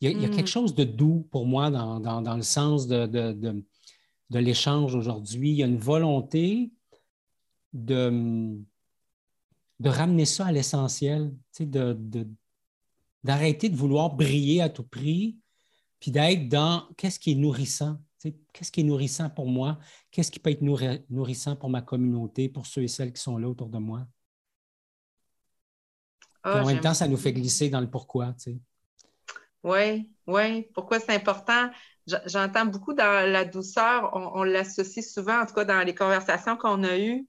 Il, 0.00 0.20
y 0.20 0.24
a, 0.24 0.28
quelque 0.28 0.42
hmm. 0.42 0.46
chose 0.46 0.74
de 0.74 0.84
doux 0.84 1.26
pour 1.30 1.44
moi 1.46 1.70
dans, 1.70 2.36
le 2.36 2.42
sens 2.42 2.86
de, 2.86 3.06
de, 3.06 4.38
l'échange 4.38 4.94
aujourd'hui. 4.94 5.50
Il 5.50 5.56
y 5.56 5.62
a 5.62 5.66
une 5.66 5.78
volonté 5.78 6.70
de, 7.72 8.56
de 9.80 9.88
ramener 9.88 10.24
ça 10.24 10.46
à 10.46 10.52
l'essentiel, 10.52 11.34
d'arrêter 13.24 13.68
de 13.68 13.76
vouloir 13.76 14.14
briller 14.14 14.60
à 14.60 14.68
tout 14.68 14.84
prix, 14.84 15.38
puis 15.98 16.10
d'être 16.10 16.48
dans 16.48 16.84
qu'est-ce 16.96 17.18
qui 17.18 17.32
est 17.32 17.36
nourrissant. 17.36 17.98
Qu'est-ce 18.52 18.72
qui 18.72 18.80
est 18.80 18.84
nourrissant 18.84 19.30
pour 19.30 19.46
moi? 19.46 19.78
Qu'est-ce 20.10 20.30
qui 20.30 20.40
peut 20.40 20.50
être 20.50 20.62
nourrissant 20.62 21.54
pour 21.54 21.70
ma 21.70 21.82
communauté, 21.82 22.48
pour 22.48 22.66
ceux 22.66 22.82
et 22.82 22.88
celles 22.88 23.12
qui 23.12 23.22
sont 23.22 23.36
là 23.36 23.48
autour 23.48 23.68
de 23.68 23.78
moi? 23.78 24.06
Ah, 26.42 26.62
en 26.62 26.66
même 26.66 26.80
temps, 26.80 26.94
ça 26.94 27.06
nous 27.06 27.16
fait 27.16 27.32
glisser 27.32 27.68
dans 27.68 27.80
le 27.80 27.90
pourquoi. 27.90 28.34
Oui, 29.64 30.08
oui. 30.26 30.68
Pourquoi 30.74 31.00
c'est 31.00 31.14
important? 31.14 31.70
J'entends 32.26 32.66
beaucoup 32.66 32.94
dans 32.94 33.30
la 33.30 33.44
douceur, 33.44 34.10
on, 34.14 34.42
l'associe 34.42 35.06
souvent, 35.06 35.40
en 35.40 35.46
tout 35.46 35.54
cas 35.54 35.64
dans 35.64 35.82
les 35.82 35.94
conversations 35.94 36.56
qu'on 36.56 36.82
a 36.84 36.96
eues, 36.98 37.26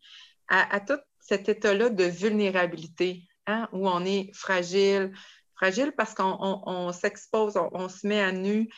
à, 0.48 0.80
tout 0.80 1.00
cet 1.20 1.50
état-là 1.50 1.90
de 1.90 2.06
vulnérabilité, 2.06 3.28
hein, 3.46 3.68
où 3.74 3.90
on 3.90 4.06
est 4.06 4.32
fragile, 4.34 5.12
fragile 5.56 5.92
parce 5.98 6.14
qu'on 6.14 6.92
s'expose, 6.94 7.60
on, 7.72 7.90
se 7.90 8.08
met 8.08 8.22
à 8.22 8.32
nu. 8.32 8.70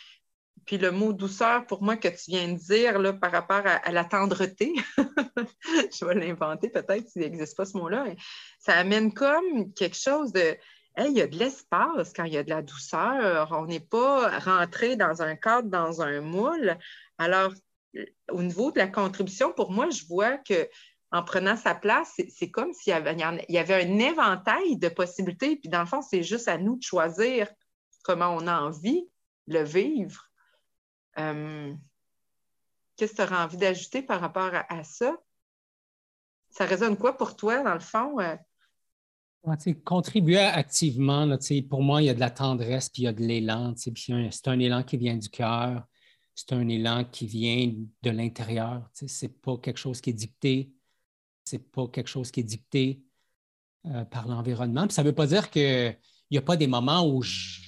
Puis 0.66 0.78
le 0.78 0.92
mot 0.92 1.14
douceur, 1.14 1.66
pour 1.68 1.84
moi, 1.84 1.98
que 1.98 2.08
tu 2.08 2.32
viens 2.32 2.48
de 2.50 2.58
dire 2.58 3.00
là, 3.00 3.14
par 3.14 3.32
rapport 3.32 3.64
à, 3.66 3.92
la 3.92 4.06
tendreté, 4.06 4.74
je 4.98 6.06
vais 6.06 6.16
l'inventer 6.16 6.70
peut-être 6.70 7.08
s'il 7.10 7.22
n'existe 7.22 7.58
pas 7.58 7.66
ce 7.66 7.78
mot-là, 7.78 8.06
ça 8.60 8.74
amène 8.74 9.14
comme 9.14 9.74
quelque 9.74 9.98
chose 9.98 10.32
de 10.32 10.58
il 10.98 11.14
y 11.14 11.22
a 11.22 11.28
de 11.28 11.38
l'espace 11.38 12.14
quand 12.14 12.26
il 12.26 12.34
y 12.34 12.38
a 12.38 12.44
de 12.44 12.50
la 12.50 12.62
douceur. 12.62 13.52
On 13.52 13.66
n'est 13.66 13.80
pas 13.80 14.40
rentré 14.40 14.96
dans 14.96 15.22
un 15.22 15.36
cadre, 15.36 15.70
dans 15.70 16.02
un 16.02 16.22
moule. 16.22 16.78
Alors, 17.18 17.54
au 18.30 18.42
niveau 18.42 18.72
de 18.72 18.80
la 18.80 18.88
contribution, 18.88 19.54
pour 19.54 19.72
moi, 19.72 19.90
je 19.90 20.06
vois 20.06 20.38
que 20.38 20.70
en 21.12 21.24
prenant 21.24 21.58
sa 21.58 21.76
place, 21.76 22.20
c'est 22.30 22.52
comme 22.52 22.74
s'il 22.74 22.92
y 22.92 22.94
avait, 22.94 23.22
un 23.22 24.00
éventail 24.00 24.78
de 24.78 24.88
possibilités. 24.88 25.58
Puis 25.58 25.70
dans 25.70 25.82
le 25.82 25.86
fond, 25.86 26.02
c'est 26.02 26.24
juste 26.24 26.48
à 26.48 26.58
nous 26.58 26.78
de 26.78 26.84
choisir 26.84 27.50
comment 28.04 28.30
on 28.30 28.48
a 28.48 28.62
envie 28.62 29.10
de 29.48 29.60
le 29.60 29.64
vivre. 29.64 30.30
Euh, 31.18 31.74
qu'est-ce 32.96 33.12
que 33.12 33.18
tu 33.18 33.24
auras 33.24 33.44
envie 33.44 33.58
d'ajouter 33.58 34.02
par 34.02 34.22
rapport 34.22 34.52
à, 34.54 34.84
ça? 34.86 35.18
Ça 36.50 36.66
résonne 36.66 36.98
quoi 36.98 37.18
pour 37.18 37.36
toi, 37.36 37.62
dans 37.62 37.74
le 37.74 37.82
fond? 37.82 38.18
Contribuer 39.84 40.38
activement, 40.38 41.28
pour 41.70 41.82
moi, 41.82 42.02
il 42.02 42.06
y 42.06 42.10
a 42.10 42.14
de 42.14 42.20
la 42.20 42.30
tendresse, 42.30 42.90
puis 42.90 43.04
il 43.04 43.06
y 43.06 43.08
a 43.08 43.14
de 43.14 43.22
l'élan. 43.22 43.74
C'est 43.76 44.48
un 44.48 44.60
élan 44.60 44.84
qui 44.84 44.98
vient 44.98 45.18
du 45.18 45.30
cœur, 45.30 45.84
c'est 46.36 46.54
un 46.54 46.68
élan 46.68 47.06
qui 47.06 47.26
vient 47.26 47.74
de 48.04 48.10
l'intérieur. 48.12 48.88
Ce 48.94 49.06
n'est 49.06 49.32
pas 49.32 49.58
quelque 49.58 49.80
chose 49.80 50.00
qui 50.00 50.12
est 50.12 50.14
dicté 50.14 50.72
c'est 51.52 51.72
pas 51.72 51.88
quelque 51.88 52.08
chose 52.08 52.32
qui 52.32 52.42
est 52.42 52.44
dicté 52.44 53.02
euh, 53.88 54.06
par 54.06 54.28
l'environnement. 54.28 54.88
ça 54.90 55.04
ne 55.04 55.08
veut 55.08 55.16
pas 55.16 55.28
dire 55.28 55.50
qu'il 55.50 55.98
n'y 56.30 56.38
a 56.38 56.42
pas 56.42 56.58
des 56.58 56.68
moments 56.68 57.08
où 57.08 57.22
je. 57.22 57.60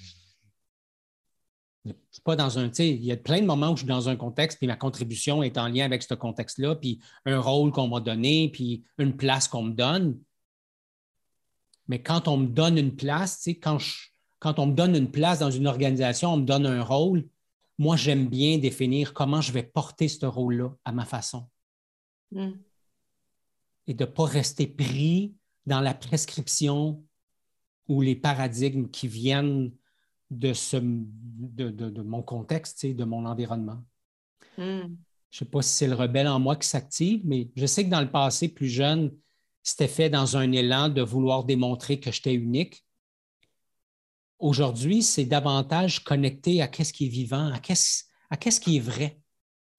Pas 2.23 2.37
dans 2.37 2.57
un, 2.57 2.71
il 2.79 3.03
y 3.03 3.11
a 3.11 3.17
plein 3.17 3.41
de 3.41 3.45
moments 3.45 3.71
où 3.71 3.75
je 3.75 3.81
suis 3.81 3.87
dans 3.87 4.07
un 4.07 4.15
contexte, 4.15 4.57
puis 4.57 4.67
ma 4.67 4.77
contribution 4.77 5.43
est 5.43 5.57
en 5.57 5.67
lien 5.67 5.83
avec 5.83 6.03
ce 6.03 6.13
contexte-là, 6.13 6.75
puis 6.75 7.01
un 7.25 7.37
rôle 7.37 7.73
qu'on 7.73 7.89
m'a 7.89 7.99
donné, 7.99 8.49
puis 8.53 8.85
une 8.97 9.17
place 9.17 9.49
qu'on 9.49 9.63
me 9.63 9.73
donne. 9.73 10.17
Mais 11.87 12.01
quand 12.01 12.27
on 12.27 12.37
me 12.37 12.47
donne 12.47 12.77
une 12.77 12.95
place, 12.95 13.47
quand, 13.61 13.77
quand 14.39 14.59
on 14.59 14.67
me 14.67 14.73
donne 14.73 14.95
une 14.95 15.11
place 15.11 15.39
dans 15.39 15.51
une 15.51 15.67
organisation, 15.67 16.33
on 16.33 16.37
me 16.37 16.45
donne 16.45 16.65
un 16.65 16.83
rôle, 16.83 17.27
moi, 17.77 17.95
j'aime 17.95 18.27
bien 18.27 18.57
définir 18.57 19.13
comment 19.13 19.41
je 19.41 19.51
vais 19.51 19.63
porter 19.63 20.07
ce 20.07 20.25
rôle-là 20.25 20.69
à 20.85 20.91
ma 20.91 21.05
façon. 21.05 21.47
Mm 22.31 22.51
et 23.87 23.93
de 23.93 24.05
ne 24.05 24.09
pas 24.09 24.25
rester 24.25 24.67
pris 24.67 25.35
dans 25.65 25.81
la 25.81 25.93
prescription 25.93 27.03
ou 27.87 28.01
les 28.01 28.15
paradigmes 28.15 28.89
qui 28.89 29.07
viennent 29.07 29.71
de, 30.29 30.53
ce, 30.53 30.77
de, 30.79 32.01
mon 32.01 32.23
contexte, 32.23 32.85
de 32.85 33.03
mon 33.03 33.25
environnement. 33.25 33.83
Hmm. 34.57 34.95
Je 35.29 35.37
ne 35.37 35.39
sais 35.39 35.45
pas 35.45 35.61
si 35.61 35.73
c'est 35.73 35.87
le 35.87 35.95
rebelle 35.95 36.27
en 36.27 36.39
moi 36.39 36.55
qui 36.55 36.67
s'active, 36.67 37.21
mais 37.25 37.49
je 37.55 37.65
sais 37.65 37.85
que 37.85 37.89
dans 37.89 38.01
le 38.01 38.11
passé, 38.11 38.49
plus 38.49 38.69
jeune, 38.69 39.11
c'était 39.63 39.87
fait 39.87 40.09
dans 40.09 40.35
un 40.37 40.51
élan 40.51 40.89
de 40.89 41.01
vouloir 41.01 41.45
démontrer 41.45 41.99
que 41.99 42.11
j'étais 42.11 42.33
unique. 42.33 42.85
Aujourd'hui, 44.37 45.01
c'est 45.01 45.25
davantage 45.25 46.03
connecté 46.03 46.61
à 46.61 46.69
ce 46.71 46.91
qui 46.91 47.05
est 47.05 47.09
vivant, 47.09 47.51
à 47.51 47.59
qu'est-ce, 47.59 48.03
à 48.29 48.35
qu'est-ce 48.35 48.59
qui 48.59 48.75
est 48.75 48.81
vrai. 48.81 49.21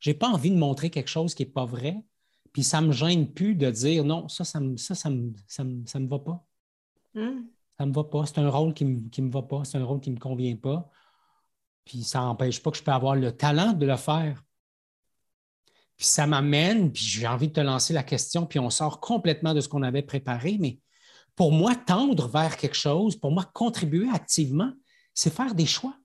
Je 0.00 0.10
n'ai 0.10 0.14
pas 0.14 0.28
envie 0.28 0.50
de 0.50 0.56
montrer 0.56 0.88
quelque 0.88 1.10
chose 1.10 1.34
qui 1.34 1.44
n'est 1.44 1.50
pas 1.50 1.66
vrai. 1.66 1.96
Puis 2.52 2.62
ça 2.62 2.80
ne 2.80 2.86
me 2.86 2.92
gêne 2.92 3.30
plus 3.30 3.54
de 3.54 3.70
dire 3.70 4.04
non, 4.04 4.28
ça, 4.28 4.44
ça 4.44 4.60
ne 4.60 4.76
ça, 4.76 4.94
ça, 4.94 5.10
me, 5.10 6.08
va 6.08 6.18
pas. 6.18 6.46
Hmm. 7.14 7.42
Ça 7.76 7.84
ne 7.84 7.90
me 7.90 7.94
va 7.94 8.04
pas. 8.04 8.24
C'est 8.24 8.38
un 8.38 8.48
rôle 8.48 8.72
qui 8.72 8.84
ne 8.84 9.22
me, 9.22 9.30
va 9.30 9.42
pas. 9.42 9.64
C'est 9.64 9.76
un 9.76 9.84
rôle 9.84 10.00
qui 10.00 10.10
ne 10.10 10.14
me 10.14 10.20
convient 10.20 10.56
pas. 10.56 10.88
Puis 11.84 12.04
ça 12.04 12.20
n'empêche 12.20 12.62
pas 12.62 12.70
que 12.70 12.78
je 12.78 12.82
peux 12.82 12.92
avoir 12.92 13.16
le 13.16 13.36
talent 13.36 13.72
de 13.72 13.84
le 13.84 13.96
faire. 13.96 14.42
Puis 15.96 16.06
ça 16.06 16.26
m'amène, 16.26 16.92
puis 16.92 17.04
j'ai 17.04 17.26
envie 17.26 17.48
de 17.48 17.52
te 17.52 17.60
lancer 17.60 17.92
la 17.92 18.02
question, 18.02 18.46
puis 18.46 18.58
on 18.58 18.70
sort 18.70 19.00
complètement 19.00 19.54
de 19.54 19.60
ce 19.60 19.68
qu'on 19.68 19.82
avait 19.82 20.02
préparé, 20.02 20.56
mais 20.58 20.78
pour 21.36 21.52
moi, 21.52 21.74
tendre 21.74 22.28
vers 22.28 22.56
quelque 22.56 22.76
chose, 22.76 23.16
pour 23.16 23.32
moi, 23.32 23.44
contribuer 23.54 24.08
activement, 24.12 24.72
c'est 25.14 25.32
faire 25.32 25.54
des 25.54 25.66
choix. 25.66 25.96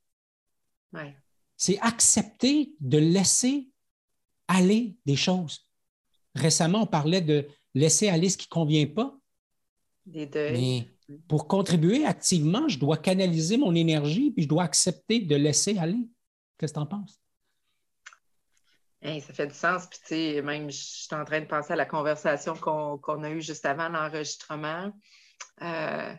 C'est 1.58 1.80
accepter 1.80 2.74
de 2.80 2.98
laisser 2.98 3.70
aller 4.48 4.96
des 5.06 5.16
choses. 5.16 5.68
Récemment, 6.36 6.84
on 6.84 6.88
parlait 6.88 7.22
de 7.22 7.48
laisser 7.74 8.10
aller 8.10 8.30
ce 8.30 8.38
qui 8.38 8.48
ne 8.48 8.54
convient 8.54 8.88
pas. 8.88 9.16
Des 10.06 10.26
deuils. 10.26 10.52
Mais 10.54 11.18
pour 11.28 11.48
contribuer 11.48 12.06
activement, 12.06 12.68
je 12.68 12.80
dois 12.80 12.98
canaliser 12.98 13.58
mon 13.58 13.76
énergie 13.76 14.32
puis 14.32 14.44
je 14.44 14.48
dois 14.48 14.64
accepter 14.64 15.20
de 15.20 15.36
laisser 15.36 15.78
aller. 15.78 16.08
Qu'est-ce 16.58 16.74
que 16.74 16.80
tu 16.80 16.84
en 16.84 16.88
penses? 16.88 17.20
Ça 19.02 19.34
fait 19.34 19.48
du 19.48 19.54
sens. 19.54 19.88
Puis, 19.88 20.00
tu 20.00 20.08
sais, 20.08 20.42
même, 20.42 20.70
je 20.70 20.78
suis 20.78 21.16
en 21.16 21.26
train 21.26 21.40
de 21.40 21.46
penser 21.46 21.74
à 21.74 21.76
la 21.76 21.86
conversation 21.86 22.56
qu'on 22.56 23.24
a 23.24 23.30
eue 23.30 23.42
juste 23.42 23.66
avant 23.66 23.90
l'enregistrement. 23.90 24.92
Euh, 25.62 26.14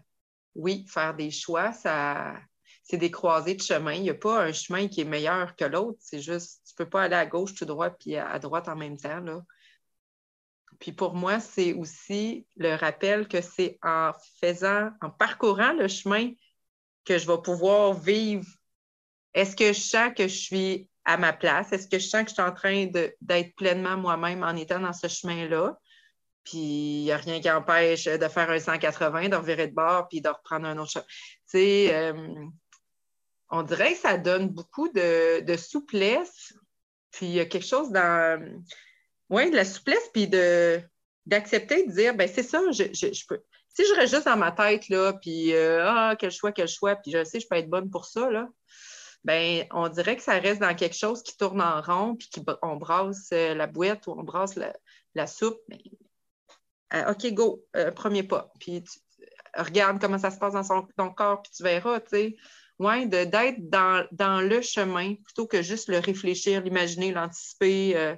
oui, 0.55 0.85
faire 0.89 1.15
des 1.15 1.31
choix, 1.31 1.73
ça, 1.73 2.35
c'est 2.83 2.97
des 2.97 3.11
croisées 3.11 3.55
de 3.55 3.63
chemin. 3.63 3.93
Il 3.93 4.03
n'y 4.03 4.11
a 4.11 4.15
pas 4.15 4.43
un 4.43 4.53
chemin 4.53 4.89
qui 4.89 5.03
est 5.03 5.05
meilleur 5.05 5.55
que 5.57 5.65
l'autre. 5.65 5.99
C'est 6.01 6.21
juste, 6.21 6.63
tu 6.67 6.73
ne 6.73 6.85
peux 6.85 6.91
pas 6.91 7.03
aller 7.05 7.17
à 7.17 7.27
gauche 7.27 7.55
tout 7.55 7.65
droit 7.65 7.91
puis 7.91 8.17
à, 8.17 8.39
droite 8.39 8.69
en 8.69 8.77
même 8.77 8.97
temps. 8.97 9.21
Là. 9.21 9.43
Puis 10.81 10.93
pour 10.93 11.15
moi, 11.15 11.41
c'est 11.41 11.75
aussi 11.75 12.47
le 12.57 12.75
rappel 12.75 13.29
que 13.29 13.41
c'est 13.43 13.79
en 13.83 14.13
faisant, 14.41 14.91
en 15.03 15.11
parcourant 15.11 15.73
le 15.75 15.89
chemin 15.89 16.33
que 17.05 17.19
je 17.19 17.27
vais 17.27 17.41
pouvoir 17.43 17.95
vivre. 17.95 18.47
Est-ce 19.35 19.55
que 19.55 19.73
je 19.73 19.81
sens 19.81 20.13
que 20.17 20.27
je 20.27 20.37
suis 20.37 20.89
à 21.11 21.17
ma 21.17 21.33
place? 21.33 21.73
Est-ce 21.73 21.88
que 21.88 21.99
je 21.99 22.07
sens 22.07 22.23
que 22.23 22.29
je 22.29 22.35
suis 22.35 22.43
en 22.43 22.52
train 22.52 22.87
d'être 23.21 23.55
pleinement 23.57 23.97
moi-même 23.97 24.43
en 24.43 24.55
étant 24.57 24.81
dans 24.81 24.93
ce 24.93 25.09
chemin-là? 25.09 25.79
Puis 26.45 26.59
il 26.59 27.05
n'y 27.05 27.12
a 27.12 27.17
rien 27.17 27.40
qui 27.40 27.50
empêche 27.50 28.05
de 28.05 28.29
faire 28.29 28.50
un 28.50 28.59
180, 28.59 29.29
de 29.29 29.37
revirer 29.37 29.69
de 29.69 29.75
bord, 29.75 30.09
puis 30.09 30.21
de 30.21 30.29
reprendre 30.29 30.67
un 30.67 30.79
autre 30.79 30.93
chemin. 30.93 31.05
Tu 31.05 31.59
sais, 31.59 31.95
euh, 31.95 32.47
on 33.50 33.62
dirait 33.62 33.95
que 33.95 33.99
ça 33.99 34.17
donne 34.17 34.49
beaucoup 34.49 34.88
de, 34.88 35.57
souplesse. 35.57 36.55
Puis 37.11 37.26
il 37.26 37.33
y 37.33 37.40
a 37.40 37.45
quelque 37.45 37.67
chose 37.67 37.90
dans. 37.90 38.61
Oui, 39.29 39.50
de 39.50 39.57
la 39.57 39.64
souplesse, 39.64 40.09
puis 40.12 40.29
de, 40.29 40.81
d'accepter 41.26 41.87
de 41.87 41.93
dire, 41.93 42.14
ben 42.14 42.29
c'est 42.33 42.43
ça, 42.43 42.61
je, 42.71 43.26
peux. 43.26 43.40
Si 43.69 43.85
je 43.87 43.95
reste 43.95 44.14
juste 44.14 44.26
dans 44.26 44.37
ma 44.37 44.50
tête, 44.50 44.88
là, 44.88 45.12
puis 45.12 45.55
euh, 45.55 45.85
ah, 45.87 46.17
quel 46.19 46.33
choix, 46.33 46.50
quel 46.52 46.67
choix, 46.69 46.97
puis 46.97 47.12
je 47.12 47.23
sais, 47.23 47.38
je 47.38 47.47
peux 47.49 47.57
être 47.57 47.71
bonne 47.71 47.90
pour 47.90 48.07
ça, 48.07 48.29
là, 48.31 48.49
ben 49.25 49.67
on 49.71 49.89
dirait 49.89 50.17
que 50.17 50.23
ça 50.23 50.39
reste 50.39 50.61
dans 50.61 50.75
quelque 50.75 50.97
chose 50.97 51.23
qui 51.23 51.37
tourne 51.37 51.61
en 51.61 51.81
rond, 51.83 52.17
puis 52.17 52.29
qu'on 52.31 52.77
brasse 52.77 53.31
euh, 53.33 53.55
la 53.55 53.67
boîte 53.67 54.07
ou 54.07 54.12
on 54.12 54.23
brasse 54.23 54.59
la, 55.15 55.27
soupe. 55.27 55.61
Mais, 55.69 55.83
euh, 56.95 57.12
OK, 57.12 57.33
go, 57.33 57.65
premier 57.95 58.23
pas. 58.23 58.53
Puis 58.59 58.85
regarde 59.57 60.00
comment 60.00 60.19
ça 60.19 60.31
se 60.31 60.39
passe 60.39 60.55
dans 60.55 60.87
ton 60.97 61.11
corps, 61.11 61.43
puis 61.43 61.53
tu 61.55 61.62
verras, 61.62 62.00
tu 62.00 62.09
sais. 62.11 62.37
Oui, 62.79 63.07
d'être 63.07 63.69
dans, 63.69 64.41
le 64.41 64.62
chemin 64.62 65.15
plutôt 65.17 65.47
que 65.47 65.61
juste 65.61 65.89
le 65.89 65.99
réfléchir, 65.99 66.62
l'imaginer, 66.62 67.12
l'anticiper. 67.12 67.95
Euh, 67.95 68.17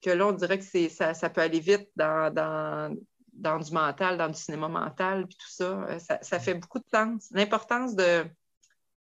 que 0.00 0.10
là, 0.10 0.28
on 0.28 0.32
dirait 0.32 0.60
que 0.60 0.88
ça, 0.90 1.12
ça 1.12 1.28
peut 1.28 1.40
aller 1.40 1.58
vite 1.58 1.88
dans, 1.96 2.32
dans, 3.32 3.58
du 3.58 3.72
mental, 3.72 4.16
dans 4.16 4.28
du 4.28 4.38
cinéma 4.38 4.68
mental, 4.68 5.26
puis 5.26 5.36
tout 5.36 5.50
ça. 5.50 5.86
Euh, 5.88 5.98
ça, 5.98 6.38
fait 6.38 6.54
beaucoup 6.54 6.78
de 6.78 6.84
sens. 6.88 7.26
L'importance 7.32 7.96
de, 7.96 8.24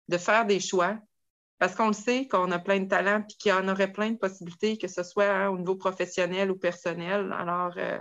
de 0.10 0.18
faire 0.18 0.46
des 0.46 0.60
choix, 0.60 0.98
parce 1.60 1.76
qu'on 1.76 1.88
le 1.88 1.94
sait 1.94 2.28
qu'on 2.28 2.52
a 2.52 2.60
plein 2.60 2.82
de 2.82 2.90
talents, 2.90 3.22
puis 3.22 3.38
qu'il 3.38 3.50
y 3.50 3.54
en 3.54 3.68
aurait 3.68 3.92
plein 3.92 4.12
de 4.12 4.18
possibilités, 4.18 4.78
que 4.78 4.88
ce 4.88 5.04
soit 5.04 5.30
hein, 5.30 5.50
au 5.50 5.58
niveau 5.58 5.76
professionnel 5.76 6.52
ou 6.52 6.58
personnel. 6.58 7.34
Alors, 7.38 7.74
euh, 7.78 8.00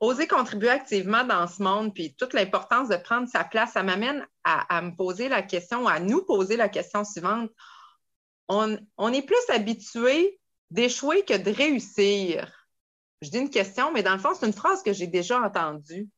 oser 0.00 0.26
contribuer 0.26 0.68
activement 0.68 1.24
dans 1.24 1.46
ce 1.46 1.62
monde, 1.62 1.94
puis 1.94 2.14
toute 2.14 2.34
l'importance 2.34 2.88
de 2.88 2.96
prendre 2.96 3.28
sa 3.28 3.44
place, 3.44 3.72
ça 3.72 3.82
m'amène 3.82 4.26
à, 4.44 4.82
me 4.82 4.94
poser 4.94 5.28
la 5.28 5.42
question, 5.42 5.88
à 5.88 6.00
nous 6.00 6.24
poser 6.24 6.56
la 6.56 6.68
question 6.68 7.04
suivante. 7.04 7.50
On, 8.48 9.12
est 9.12 9.26
plus 9.26 9.36
habitué 9.48 10.38
d'échouer 10.70 11.24
que 11.24 11.36
de 11.36 11.50
réussir? 11.50 12.52
Je 13.22 13.30
dis 13.30 13.38
une 13.38 13.50
question, 13.50 13.92
mais 13.92 14.02
dans 14.02 14.12
le 14.12 14.18
fond, 14.18 14.34
c'est 14.34 14.46
une 14.46 14.52
phrase 14.52 14.82
que 14.82 14.92
j'ai 14.92 15.06
déjà 15.06 15.40
entendue. 15.40 16.08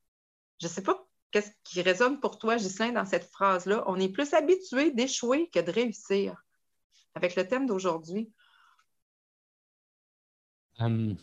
Je 0.60 0.66
ne 0.66 0.72
sais 0.72 0.82
pas 0.82 1.07
qu'est-ce 1.30 1.50
qui 1.64 1.82
résonne 1.82 2.20
pour 2.20 2.38
toi, 2.38 2.56
Ghislain, 2.56 2.92
dans 2.92 3.04
cette 3.04 3.24
phrase-là? 3.24 3.84
On 3.86 3.98
est 3.98 4.08
plus 4.08 4.32
habitué 4.34 4.90
d'échouer 4.90 5.48
que 5.50 5.60
de 5.60 5.70
réussir. 5.70 6.42
Avec 7.14 7.36
le 7.36 7.46
thème 7.46 7.66
d'aujourd'hui. 7.66 8.32
Hum. 10.78 11.16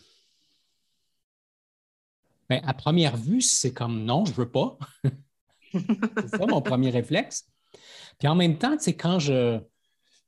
Ben, 2.50 2.62
à 2.64 2.74
première 2.74 3.18
vue, 3.18 3.42
c'est 3.42 3.74
comme 3.74 4.04
non, 4.04 4.26
je 4.26 4.32
ne 4.32 4.36
veux 4.36 4.52
pas. 4.52 4.78
c'est 5.74 6.38
ça 6.38 6.46
mon 6.46 6.62
premier 6.62 6.90
réflexe. 6.90 7.48
Puis 8.20 8.28
en 8.28 8.36
même 8.36 8.58
temps, 8.58 8.76
c'est 8.80 8.96
quand 8.96 9.20
je 9.20 9.60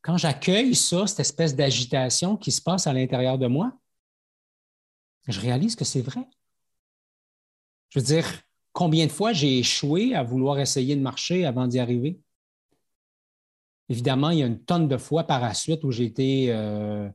quand 0.02 0.18
j'accueille 0.18 0.74
ça, 0.74 1.06
cette 1.06 1.20
espèce 1.20 1.56
d'agitation 1.56 2.38
qui 2.38 2.52
se 2.52 2.62
passe 2.62 2.88
à 2.88 2.94
l'intérieur 2.94 3.38
de 3.38 3.48
moi, 3.48 3.78
je 5.28 5.40
réalise 5.42 5.76
que 5.76 5.84
c'est 5.84 6.02
vrai. 6.02 6.26
Je 7.90 8.00
veux 8.00 8.06
dire, 8.06 8.26
combien 8.78 9.08
de 9.08 9.12
fois 9.12 9.34
j'ai 9.34 9.58
échoué 9.58 10.14
à 10.14 10.22
vouloir 10.22 10.60
essayer 10.60 10.96
de 10.96 11.02
marcher 11.02 11.46
avant 11.46 11.66
d'y 11.66 11.80
arriver? 11.80 12.20
Évidemment, 13.90 14.30
il 14.30 14.38
y 14.38 14.44
a 14.44 14.46
une 14.46 14.64
tonne 14.64 14.88
de 14.88 14.98
fois 14.98 15.24
par 15.24 15.42
la 15.42 15.56
suite 15.56 15.84
où 15.84 15.92
j'ai 15.92 16.06
été 16.06 16.54
euh, 16.54 17.10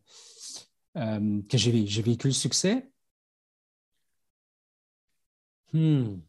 euh, 0.96 1.40
que 1.48 1.56
j'ai 1.56 1.70
vécu 2.02 2.26
le 2.26 2.32
succès, 2.32 2.90
Hmm. 5.72 6.20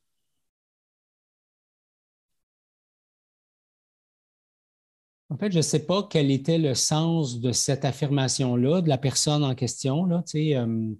En 5.29 5.37
fait, 5.37 5.51
je 5.51 5.57
ne 5.57 5.61
sais 5.63 5.85
pas 5.85 6.03
quel 6.09 6.31
était 6.31 6.57
le 6.57 6.75
sens 6.75 7.39
de 7.41 7.51
cette 7.51 7.85
affirmation-là, 7.85 8.81
de 8.81 8.87
la 8.89 8.97
personne 8.97 9.43
en 9.43 9.55
question, 9.55 10.07
euh, 10.35 10.93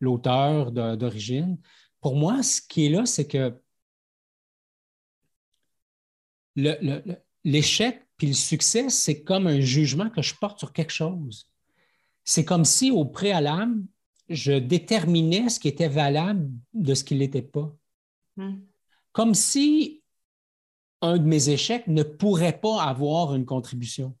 l'auteur 0.00 0.72
d'origine. 0.72 1.58
Pour 2.02 2.16
moi, 2.16 2.42
ce 2.42 2.60
qui 2.60 2.86
est 2.86 2.88
là, 2.90 3.06
c'est 3.06 3.26
que 3.26 3.58
l'échec 7.44 8.06
puis 8.18 8.26
le 8.26 8.34
succès, 8.34 8.90
c'est 8.90 9.22
comme 9.22 9.46
un 9.46 9.60
jugement 9.60 10.10
que 10.10 10.20
je 10.20 10.34
porte 10.34 10.58
sur 10.58 10.72
quelque 10.72 10.92
chose. 10.92 11.48
C'est 12.24 12.44
comme 12.44 12.64
si, 12.64 12.90
au 12.90 13.04
préalable, 13.04 13.82
je 14.28 14.52
déterminais 14.52 15.48
ce 15.48 15.58
qui 15.58 15.68
était 15.68 15.88
valable 15.88 16.50
de 16.74 16.94
ce 16.94 17.04
qui 17.04 17.14
ne 17.14 17.20
l'était 17.20 17.42
pas. 17.42 17.74
Hmm. 18.36 18.60
Comme 19.12 19.34
si 19.34 20.02
un 21.00 21.18
de 21.18 21.24
mes 21.24 21.48
échecs 21.48 21.86
ne 21.86 22.02
pourrait 22.02 22.60
pas 22.60 22.82
avoir 22.82 23.34
une 23.34 23.44
contribution. 23.44 24.16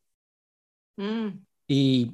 Hmm. 0.98 1.30
Et 1.68 2.08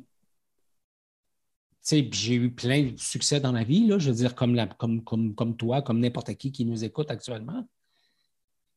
j'ai 1.91 2.35
eu 2.35 2.51
plein 2.51 2.91
de 2.91 2.97
succès 2.99 3.41
dans 3.41 3.53
la 3.53 3.65
vie, 3.65 3.87
là, 3.87 3.99
je 3.99 4.11
veux 4.11 4.17
dire, 4.17 4.35
comme, 4.35 4.57
comme, 4.79 5.03
comme, 5.05 5.35
comme 5.35 5.57
toi, 5.57 5.83
comme 5.83 6.01
n'importe 6.01 6.35
qui 6.35 6.53
qui 6.53 6.65
nous 6.65 6.85
écoute 6.85 7.11
actuellement. 7.11 7.67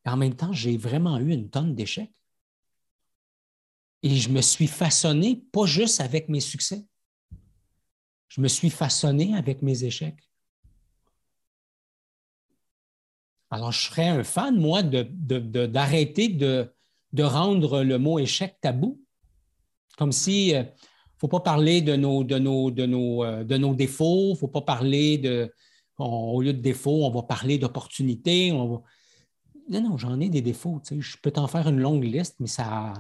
en 0.06 0.18
même 0.18 0.36
temps, 0.36 0.54
j'ai 0.54 0.78
vraiment 0.78 1.18
eu 1.20 1.32
une 1.32 1.50
tonne 1.50 1.76
d'échecs. 1.76 2.12
Et 4.04 4.16
je 4.16 4.30
me 4.30 4.42
suis 4.42 4.68
façonné, 4.68 5.44
pas 5.52 5.66
juste 5.66 6.02
avec 6.02 6.28
mes 6.28 6.40
succès, 6.40 6.86
je 8.30 8.42
me 8.42 8.48
suis 8.48 8.70
façonné 8.70 9.36
avec 9.36 9.62
mes 9.62 9.84
échecs. 9.84 10.30
Alors, 13.50 13.74
je 13.74 13.82
serais 13.88 14.08
un 14.08 14.24
fan, 14.24 14.58
moi, 14.58 14.82
d'arrêter 14.82 16.30
de, 16.30 16.74
de, 17.12 17.24
rendre 17.24 17.84
le 17.84 17.98
mot 18.00 18.18
échec 18.18 18.58
tabou, 18.62 19.04
comme 19.98 20.14
si 20.14 20.56
euh, 20.56 20.64
faut 21.22 21.28
pas 21.28 21.40
parler 21.40 21.82
de 21.84 21.96
nos, 21.96 22.24
de 22.24 22.40
nos, 22.40 22.72
de 22.72 22.88
nos, 22.88 23.24
euh, 23.24 23.44
de 23.44 23.56
nos 23.56 23.76
défauts, 23.76 24.30
il 24.30 24.32
ne 24.32 24.38
faut 24.38 24.48
pas 24.48 24.62
parler 24.62 25.20
de, 25.20 25.54
au 26.00 26.42
lieu 26.42 26.52
de 26.52 26.60
défauts, 26.60 27.06
on 27.06 27.12
va 27.12 27.22
parler 27.22 27.60
d'opportunités. 27.60 28.52
Non, 28.52 28.82
non, 29.70 29.98
j'en 29.98 30.20
ai 30.20 30.30
des 30.30 30.42
défauts. 30.42 30.82
Je 30.90 31.18
peux 31.22 31.30
t'en 31.30 31.48
faire 31.48 31.70
une 31.70 31.80
longue 31.80 32.04
liste, 32.04 32.38
mais 32.40 32.48
ça 32.48 32.94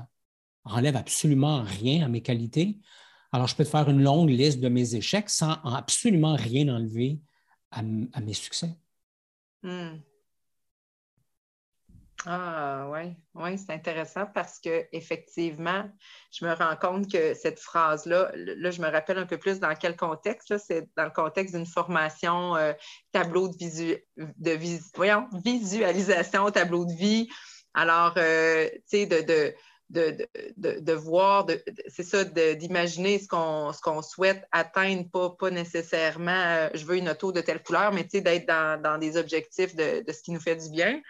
enlève 0.66 0.96
absolument 0.96 1.64
rien 1.64 2.06
à 2.06 2.08
mes 2.08 2.22
qualités. 2.22 2.78
Alors, 3.32 3.48
je 3.48 3.56
peux 3.56 3.64
te 3.64 3.70
faire 3.70 3.90
une 3.90 4.04
longue 4.04 4.30
liste 4.30 4.60
de 4.60 4.70
mes 4.70 4.94
échecs 4.94 5.32
sans 5.32 5.54
absolument 5.64 6.36
rien 6.36 6.70
enlever 6.70 7.20
à, 7.72 7.82
mes 7.82 8.34
succès. 8.34 8.78
Hmm. 9.64 9.98
Ah 12.28 12.88
oui, 12.92 13.16
ouais, 13.34 13.58
c'est 13.58 13.74
intéressant 13.74 14.28
parce 14.28 14.60
que 14.60 14.86
effectivement, 14.92 15.90
je 16.32 16.46
me 16.46 16.54
rends 16.54 16.76
compte 16.76 17.12
que 17.12 17.34
cette 17.34 17.60
phrase-là, 17.60 18.32
là, 18.36 18.70
je 18.70 18.80
me 18.80 18.88
rappelle 18.88 19.18
un 19.18 19.26
peu 19.26 19.40
plus 19.40 19.60
dans 19.60 19.74
quel 19.74 19.96
contexte. 19.96 20.56
C'est 20.60 20.88
dans 20.96 21.06
le 21.06 21.12
contexte 21.12 21.56
d'une 21.56 21.66
formation 21.66 22.56
euh, 22.56 22.74
tableau 23.12 23.48
de, 23.48 23.56
visu, 23.58 23.98
de 24.18 24.60
voyons, 24.94 25.28
visualisation, 25.44 26.52
tableau 26.52 26.86
de 26.86 26.94
vie. 26.94 27.28
Alors, 27.74 28.14
euh, 28.18 28.70
tu 28.72 28.82
sais, 28.86 29.06
de 29.08 29.56
de, 29.92 30.94
voir, 30.94 31.46
c'est 31.88 32.04
ça, 32.04 32.24
d'imaginer 32.24 33.20
ce 33.20 33.28
qu'on 33.28 34.02
souhaite 34.02 34.46
atteindre, 34.52 35.10
pas, 35.10 35.32
pas 35.32 35.52
nécessairement 35.52 36.32
euh, 36.32 36.70
je 36.74 36.86
veux 36.86 36.98
une 36.98 37.10
auto 37.10 37.32
de 37.32 37.42
telle 37.42 37.62
couleur, 37.62 37.92
mais 37.92 38.04
d'être 38.04 38.46
dans, 38.48 38.98
des 38.98 39.18
objectifs 39.18 39.76
de, 39.76 40.04
ce 40.12 40.22
qui 40.22 40.32
nous 40.32 40.40
fait 40.40 40.56
du 40.56 40.70
bien. 40.70 41.02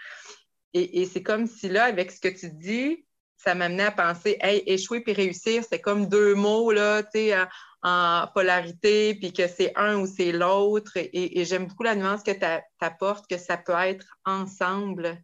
Et, 0.73 1.05
c'est 1.05 1.23
comme 1.23 1.47
si 1.47 1.69
là, 1.69 1.86
avec 1.86 2.12
ce 2.12 2.19
que 2.19 2.27
tu 2.27 2.49
dis, 2.49 3.05
ça 3.38 3.55
m'amenait 3.55 3.84
à 3.84 3.91
penser, 3.91 4.38
hey, 4.39 4.63
échouer 4.65 5.01
puis 5.01 5.13
réussir, 5.13 5.63
c'est 5.67 5.81
comme 5.81 6.07
deux 6.07 6.36
mots, 6.36 6.71
là, 6.71 7.03
tu 7.03 7.10
sais, 7.13 7.36
en 7.84 8.27
polarité, 8.34 9.15
puis 9.15 9.34
que 9.34 9.47
c'est 9.47 9.73
un 9.75 9.97
ou 9.97 10.07
c'est 10.07 10.31
l'autre. 10.31 10.91
Et, 10.95 11.43
j'aime 11.45 11.67
beaucoup 11.67 11.84
la 11.84 11.95
nuance 11.95 12.23
que 12.23 12.31
tu 12.31 12.45
apportes, 12.79 13.27
que 13.27 13.38
ça 13.38 13.57
peut 13.57 13.73
être 13.73 14.05
ensemble. 14.25 15.17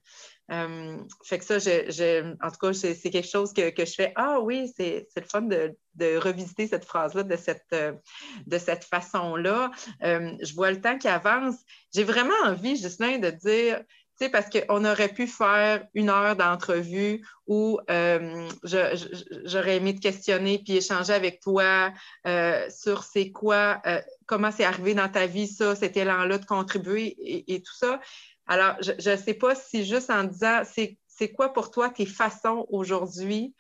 Euh, 0.50 0.98
fait 1.26 1.40
que 1.40 1.46
ça, 1.46 1.56
en 1.56 2.52
tout 2.52 2.58
cas, 2.60 2.74
c'est 2.74 3.10
quelque 3.10 3.28
chose 3.28 3.54
que, 3.54 3.72
je 3.78 3.94
fais. 3.94 4.14
Ah 4.16 4.40
oui, 4.40 4.72
c'est 4.76 5.08
le 5.16 5.22
fun 5.24 5.42
de, 5.44 5.76
revisiter 6.18 6.68
cette 6.68 6.86
phrase-là 6.86 7.24
de 7.24 7.36
cette, 7.36 7.66
euh, 7.74 7.94
de 8.46 8.58
cette 8.58 8.86
façon-là. 8.86 9.72
Euh, 10.04 10.32
je 10.42 10.54
vois 10.54 10.72
le 10.72 10.80
temps 10.80 10.98
qui 10.98 11.08
avance. 11.08 11.56
J'ai 11.94 12.04
vraiment 12.04 12.34
envie, 12.46 12.78
Justin, 12.78 13.20
de 13.20 13.30
dire, 13.30 13.82
parce 14.32 14.48
qu'on 14.50 14.84
aurait 14.86 15.10
pu 15.10 15.28
faire 15.28 15.86
une 15.94 16.10
heure 16.10 16.36
d'entrevue 16.36 17.26
où 17.46 17.80
j'aurais 18.64 19.76
aimé 19.78 19.96
te 19.96 20.02
questionner 20.02 20.62
puis 20.64 20.78
échanger 20.78 21.14
avec 21.14 21.40
toi 21.40 21.92
sur 22.70 23.04
c'est 23.04 23.32
quoi, 23.32 23.82
comment 24.26 24.52
c'est 24.52 24.66
arrivé 24.66 24.94
dans 24.94 25.10
ta 25.10 25.28
vie, 25.28 25.48
ça, 25.48 25.76
cet 25.76 25.98
élan-là 25.98 26.38
de 26.38 26.46
contribuer 26.46 27.16
et 27.48 27.62
tout 27.62 27.76
ça. 27.76 28.00
Alors, 28.48 28.76
je 28.82 29.12
ne 29.12 29.18
sais 29.18 29.34
pas 29.34 29.56
si 29.56 29.86
juste 29.86 30.10
en 30.10 30.24
disant, 30.24 30.62
c'est 30.66 31.32
quoi 31.34 31.54
pour 31.54 31.70
toi 31.70 31.90
tes 31.90 32.06
façons 32.06 32.66
aujourd'hui, 32.70 33.54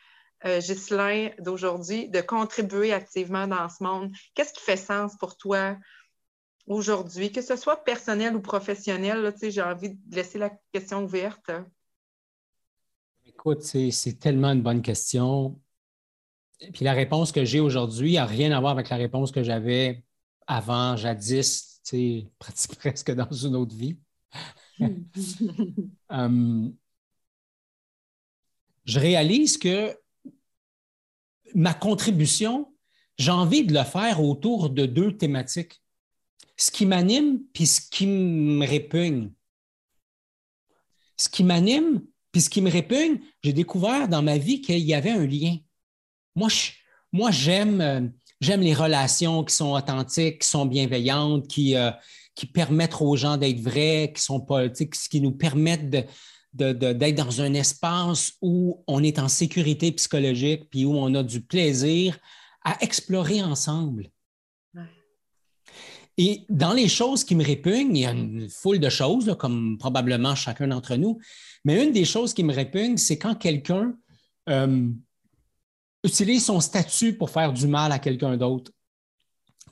euh, 0.45 0.59
Ghislain, 0.59 1.31
d'aujourd'hui, 1.39 2.09
de 2.09 2.21
contribuer 2.21 2.93
activement 2.93 3.47
dans 3.47 3.67
ce 3.69 3.83
monde? 3.83 4.11
Qu'est-ce 4.35 4.53
qui 4.53 4.61
fait 4.61 4.77
sens 4.77 5.17
pour 5.17 5.35
toi? 5.35 5.75
Aujourd'hui, 6.67 7.31
que 7.31 7.41
ce 7.41 7.55
soit 7.55 7.83
personnel 7.83 8.35
ou 8.35 8.41
professionnel? 8.41 9.33
J'ai 9.41 9.61
envie 9.61 9.89
de 9.91 10.15
laisser 10.15 10.37
la 10.37 10.51
question 10.71 11.03
ouverte. 11.03 11.51
Écoute, 13.25 13.63
c'est 13.63 14.19
tellement 14.19 14.51
une 14.51 14.61
bonne 14.61 14.81
question. 14.81 15.59
Puis 16.73 16.85
la 16.85 16.93
réponse 16.93 17.31
que 17.31 17.45
j'ai 17.45 17.59
aujourd'hui 17.59 18.13
n'a 18.13 18.25
rien 18.25 18.51
à 18.51 18.59
voir 18.59 18.73
avec 18.73 18.89
la 18.89 18.97
réponse 18.97 19.31
que 19.31 19.43
j'avais 19.43 20.03
avant, 20.47 20.95
jadis, 20.95 21.81
presque 22.79 23.11
dans 23.11 23.31
une 23.31 23.55
autre 23.55 23.75
vie. 23.75 23.97
Euh, 24.81 24.89
je 28.85 28.99
réalise 28.99 29.57
que 29.57 29.97
ma 31.53 31.73
contribution, 31.73 32.73
j'ai 33.17 33.31
envie 33.31 33.65
de 33.65 33.73
le 33.73 33.83
faire 33.83 34.21
autour 34.21 34.69
de 34.69 34.85
deux 34.85 35.15
thématiques. 35.15 35.81
Ce 36.55 36.71
qui 36.71 36.85
m'anime, 36.85 37.41
puis 37.53 37.67
ce 37.67 37.81
qui 37.81 38.07
me 38.07 38.65
répugne. 38.65 39.31
Ce 41.17 41.29
qui 41.29 41.43
m'anime, 41.43 42.01
puis 42.31 42.41
ce 42.41 42.49
qui 42.49 42.61
me 42.61 42.69
répugne, 42.69 43.19
j'ai 43.43 43.53
découvert 43.53 44.07
dans 44.07 44.21
ma 44.21 44.37
vie 44.37 44.61
qu'il 44.61 44.79
y 44.79 44.93
avait 44.93 45.11
un 45.11 45.25
lien. 45.25 45.57
Moi, 46.35 46.49
euh, 47.13 48.07
j'aime 48.41 48.61
les 48.61 48.73
relations 48.73 49.43
qui 49.43 49.55
sont 49.55 49.73
authentiques, 49.73 50.41
qui 50.41 50.49
sont 50.49 50.65
bienveillantes, 50.65 51.47
qui, 51.47 51.75
euh, 51.75 51.91
permettent 52.53 53.01
aux 53.01 53.15
gens 53.15 53.37
d'être 53.37 53.59
vrais, 53.59 54.13
qui 54.15 54.21
sont 54.21 54.39
politiques, 54.39 54.93
qui 55.09 55.21
nous 55.21 55.31
permettent 55.31 55.89
d'être 56.53 57.15
dans 57.15 57.41
un 57.41 57.53
espace 57.55 58.33
où 58.41 58.83
on 58.85 59.01
est 59.01 59.17
en 59.17 59.27
sécurité 59.27 59.91
psychologique, 59.91 60.69
puis 60.69 60.85
où 60.85 60.95
on 60.95 61.15
a 61.15 61.23
du 61.23 61.41
plaisir 61.41 62.17
à 62.63 62.77
explorer 62.83 63.41
ensemble. 63.41 64.11
Et 66.17 66.45
dans 66.49 66.73
les 66.73 66.87
choses 66.87 67.23
qui 67.23 67.35
me 67.35 67.43
répugnent, 67.43 67.95
il 67.95 68.01
y 68.01 68.05
a 68.05 68.11
une 68.11 68.49
foule 68.49 68.79
de 68.79 68.89
choses, 68.89 69.35
comme 69.37 69.77
probablement 69.77 70.33
chacun 70.33 70.67
d'entre 70.67 70.95
nous, 70.95 71.19
mais 71.63 71.83
une 71.83 71.91
des 71.91 72.05
choses 72.05 72.33
qui 72.33 72.43
me 72.43 72.53
répugne, 72.53 72.97
c'est 72.97 73.19
quand 73.19 73.35
quelqu'un 73.35 73.93
euh, 74.49 74.89
utilise 76.03 76.45
son 76.45 76.59
statut 76.59 77.13
pour 77.13 77.29
faire 77.29 77.53
du 77.53 77.67
mal 77.67 77.91
à 77.91 77.99
quelqu'un 77.99 78.35
d'autre. 78.35 78.71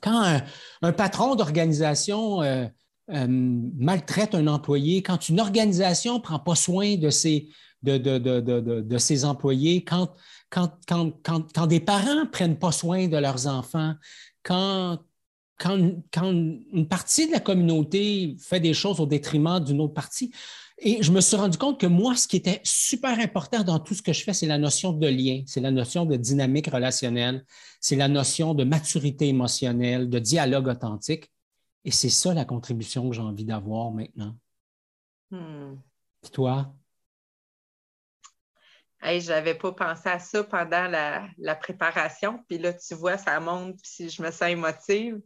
Quand 0.00 0.40
un, 0.82 0.92
patron 0.92 1.34
d'organisation 1.34 2.42
euh, 2.42 2.66
euh, 3.10 3.26
maltraite 3.28 4.34
un 4.34 4.46
employé, 4.46 5.02
quand 5.02 5.28
une 5.28 5.40
organisation 5.40 6.14
ne 6.14 6.20
prend 6.20 6.38
pas 6.38 6.54
soin 6.54 6.96
de 6.96 7.10
ses, 7.10 7.48
de, 7.82 8.98
ses 8.98 9.24
employés, 9.24 9.82
quand, 9.82 10.12
quand, 10.50 10.70
quand, 10.86 11.66
des 11.66 11.80
parents 11.80 12.14
ne 12.14 12.24
prennent 12.24 12.58
pas 12.58 12.72
soin 12.72 13.08
de 13.08 13.16
leurs 13.16 13.46
enfants, 13.46 13.94
quand, 14.42 14.98
quand, 15.58 15.76
une 16.30 16.88
partie 16.88 17.26
de 17.26 17.32
la 17.32 17.40
communauté 17.40 18.36
fait 18.38 18.60
des 18.60 18.74
choses 18.74 19.00
au 19.00 19.06
détriment 19.06 19.60
d'une 19.60 19.80
autre 19.80 19.94
partie, 19.94 20.32
et 20.78 21.02
je 21.02 21.10
me 21.10 21.22
suis 21.22 21.36
rendu 21.36 21.56
compte 21.56 21.80
que 21.80 21.86
moi, 21.86 22.16
ce 22.16 22.28
qui 22.28 22.36
était 22.36 22.60
super 22.62 23.18
important 23.18 23.62
dans 23.62 23.78
tout 23.78 23.94
ce 23.94 24.02
que 24.02 24.12
je 24.12 24.22
fais, 24.22 24.34
c'est 24.34 24.46
la 24.46 24.58
notion 24.58 24.92
de 24.92 25.06
lien, 25.06 25.42
c'est 25.46 25.60
la 25.60 25.70
notion 25.70 26.04
de 26.04 26.16
dynamique 26.16 26.66
relationnelle, 26.66 27.46
c'est 27.80 27.96
la 27.96 28.08
notion 28.08 28.52
de 28.52 28.62
maturité 28.64 29.28
émotionnelle, 29.28 30.10
de 30.10 30.18
dialogue 30.18 30.68
authentique. 30.68 31.32
Et 31.84 31.90
c'est 31.90 32.10
ça 32.10 32.34
la 32.34 32.44
contribution 32.44 33.08
que 33.08 33.14
j'ai 33.14 33.22
envie 33.22 33.44
d'avoir 33.46 33.90
maintenant. 33.90 34.36
Hmm. 35.30 35.76
Et 36.24 36.28
toi? 36.28 36.74
Hey, 39.00 39.20
je 39.20 39.30
n'avais 39.30 39.54
pas 39.54 39.72
pensé 39.72 40.08
à 40.08 40.18
ça 40.18 40.44
pendant 40.44 40.88
la, 40.88 41.28
la, 41.38 41.54
préparation. 41.54 42.44
Puis 42.48 42.58
là, 42.58 42.74
tu 42.74 42.94
vois, 42.94 43.16
ça 43.16 43.38
monte, 43.40 43.76
puis 43.82 44.10
je 44.10 44.20
me 44.20 44.30
sens 44.30 44.50
émotive. 44.50 45.20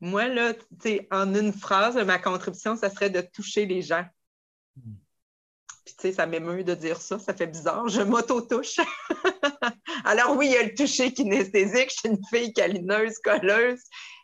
Moi, 0.00 0.28
là, 0.28 0.54
en 1.10 1.34
une 1.34 1.52
phrase, 1.52 1.96
ma 1.96 2.18
contribution, 2.18 2.76
ça 2.76 2.90
serait 2.90 3.10
de 3.10 3.20
toucher 3.20 3.66
les 3.66 3.82
gens. 3.82 4.04
Hmm. 4.76 4.94
Puis, 5.84 5.94
tu 5.94 6.02
sais, 6.02 6.12
ça 6.12 6.26
m'émeut 6.26 6.64
de 6.64 6.74
dire 6.74 7.00
ça, 7.00 7.18
ça 7.18 7.34
fait 7.34 7.46
bizarre. 7.46 7.88
Je 7.88 8.00
m'auto-touche. 8.00 8.80
Alors, 10.04 10.36
oui, 10.36 10.46
il 10.46 10.52
y 10.52 10.56
a 10.56 10.62
le 10.62 10.74
toucher 10.74 11.12
kinesthésique. 11.12 11.90
Je 11.90 11.96
suis 11.96 12.08
une 12.08 12.24
fille 12.30 12.52
câlineuse, 12.52 13.18
colleuse. 13.18 13.80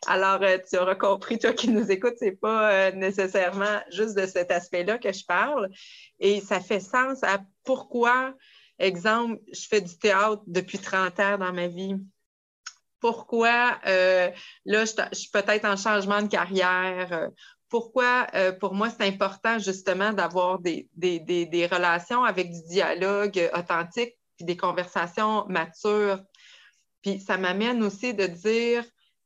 Alors, 0.07 0.41
euh, 0.41 0.57
tu 0.69 0.77
auras 0.77 0.95
compris, 0.95 1.37
toi 1.37 1.53
qui 1.53 1.69
nous 1.69 1.91
écoutes, 1.91 2.15
c'est 2.17 2.39
pas 2.39 2.71
euh, 2.71 2.91
nécessairement 2.91 3.81
juste 3.91 4.15
de 4.15 4.25
cet 4.25 4.51
aspect-là 4.51 4.97
que 4.97 5.11
je 5.11 5.25
parle. 5.25 5.69
Et 6.19 6.41
ça 6.41 6.59
fait 6.59 6.79
sens 6.79 7.23
à 7.23 7.39
pourquoi, 7.63 8.33
exemple, 8.79 9.39
je 9.51 9.67
fais 9.67 9.81
du 9.81 9.97
théâtre 9.97 10.43
depuis 10.47 10.79
30 10.79 11.19
ans 11.19 11.37
dans 11.37 11.53
ma 11.53 11.67
vie 11.67 11.95
pourquoi 12.99 13.79
euh, 13.87 14.29
là, 14.65 14.85
je, 14.85 15.15
suis 15.15 15.29
peut-être 15.31 15.65
en 15.65 15.75
changement 15.75 16.21
de 16.21 16.27
carrière, 16.27 17.13
euh, 17.13 17.27
pourquoi 17.69 18.27
euh, 18.33 18.51
pour 18.51 18.73
moi 18.73 18.89
c'est 18.89 19.05
important 19.05 19.59
justement 19.59 20.13
d'avoir 20.13 20.59
des, 20.59 20.87
des, 20.95 21.69
relations 21.71 22.23
avec 22.23 22.51
du 22.51 22.61
dialogue 22.69 23.49
authentique, 23.53 24.15
puis 24.37 24.45
des 24.45 24.57
conversations 24.57 25.45
matures. 25.47 26.21
Puis 27.01 27.19
ça 27.19 27.37
m'amène 27.37 27.83
aussi 27.83 28.13
de 28.13 28.25
dire, 28.25 28.83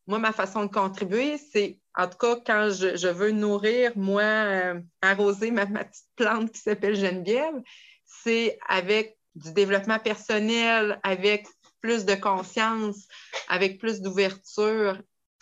moi, 0.08 0.20
ma 0.20 0.34
façon 0.34 0.66
de 0.66 0.72
contribuer, 0.72 1.38
c'est 1.38 1.80
en 1.96 2.08
tout 2.08 2.18
cas 2.18 2.38
quand 2.46 2.70
je, 2.72 3.08
veux 3.08 3.32
nourrir, 3.32 3.92
moi, 3.96 4.74
arroser 5.02 5.52
ma, 5.52 5.66
ma, 5.66 5.86
petite 5.86 6.08
plante 6.16 6.52
qui 6.52 6.62
s'appelle 6.62 6.96
Geneviève, 6.96 7.62
c'est 8.06 8.58
avec 8.68 9.18
du 9.36 9.54
développement 9.54 10.00
personnel, 10.00 11.00
avec 11.04 11.46
plus 11.82 12.06
de 12.06 12.16
conscience, 12.16 13.08
avec 13.48 13.80
plus 13.80 14.02
d'ouverture. 14.02 15.02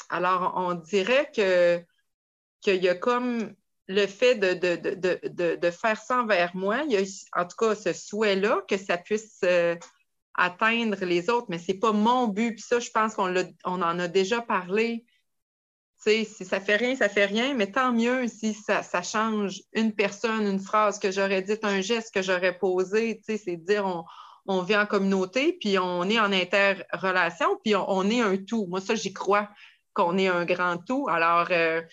Alors, 0.10 0.54
on 0.56 0.74
dirait 0.74 1.30
que 1.36 1.84
qu'il 2.62 2.84
y 2.84 2.90
a 2.90 2.96
comme 2.96 3.54
le 3.88 4.06
fait 4.06 4.36
de, 4.36 4.54
de, 5.56 5.72
faire 5.72 6.00
ça 6.00 6.22
envers 6.22 6.56
moi, 6.56 6.84
il 6.86 6.92
y 6.92 6.98
a 6.98 7.42
en 7.42 7.48
tout 7.48 7.56
cas 7.58 7.74
ce 7.74 7.92
souhait-là 7.92 8.62
que 8.68 8.78
ça 8.78 8.98
puisse 8.98 9.40
euh, 9.44 9.76
atteindre 10.36 11.04
les 11.06 11.30
autres, 11.30 11.48
mais 11.50 11.58
ce 11.58 11.72
n'est 11.72 11.80
pas 11.80 11.92
mon 11.92 12.28
but. 12.28 12.54
Puis 12.54 12.64
ça, 12.64 12.80
je 12.80 12.92
pense 12.92 13.16
qu'on 13.16 13.34
on 13.66 13.82
en 13.82 14.00
a 14.00 14.08
déjà 14.08 14.42
parlé. 14.42 15.06
si 15.98 16.26
ça 16.26 16.60
fait 16.60 16.76
rien, 16.76 16.96
ça 16.96 17.10
fait 17.10 17.26
rien, 17.26 17.56
mais 17.56 17.72
tant 17.72 17.92
mieux 17.92 18.28
si 18.28 18.54
ça, 18.54 18.84
ça 18.84 19.02
change 19.02 19.64
une 19.74 19.94
personne, 19.94 20.46
une 20.46 20.60
phrase 20.60 21.00
que 21.00 21.12
j'aurais 21.12 21.42
dite, 21.42 21.66
un 21.66 21.82
geste 21.82 22.14
que 22.14 22.22
j'aurais 22.22 22.60
posé. 22.60 23.20
C'est 23.26 23.58
dire 23.58 23.88
on, 23.88 24.04
on 24.52 24.64
vit 24.64 24.76
en 24.76 24.88
communauté, 24.88 25.54
puis 25.54 25.78
on 25.78 26.10
est 26.10 26.20
en 26.20 26.32
interrelation, 26.32 27.60
puis 27.64 27.76
on, 27.76 28.10
est 28.10 28.22
un 28.22 28.36
tout. 28.36 28.66
Moi, 28.66 28.82
ça, 28.82 28.96
j'y 28.96 29.14
crois 29.14 29.48
qu'on 29.94 30.18
est 30.18 30.28
un 30.28 30.44
grand 30.44 30.78
tout. 30.78 31.08
Alors, 31.08 31.50
euh, 31.52 31.84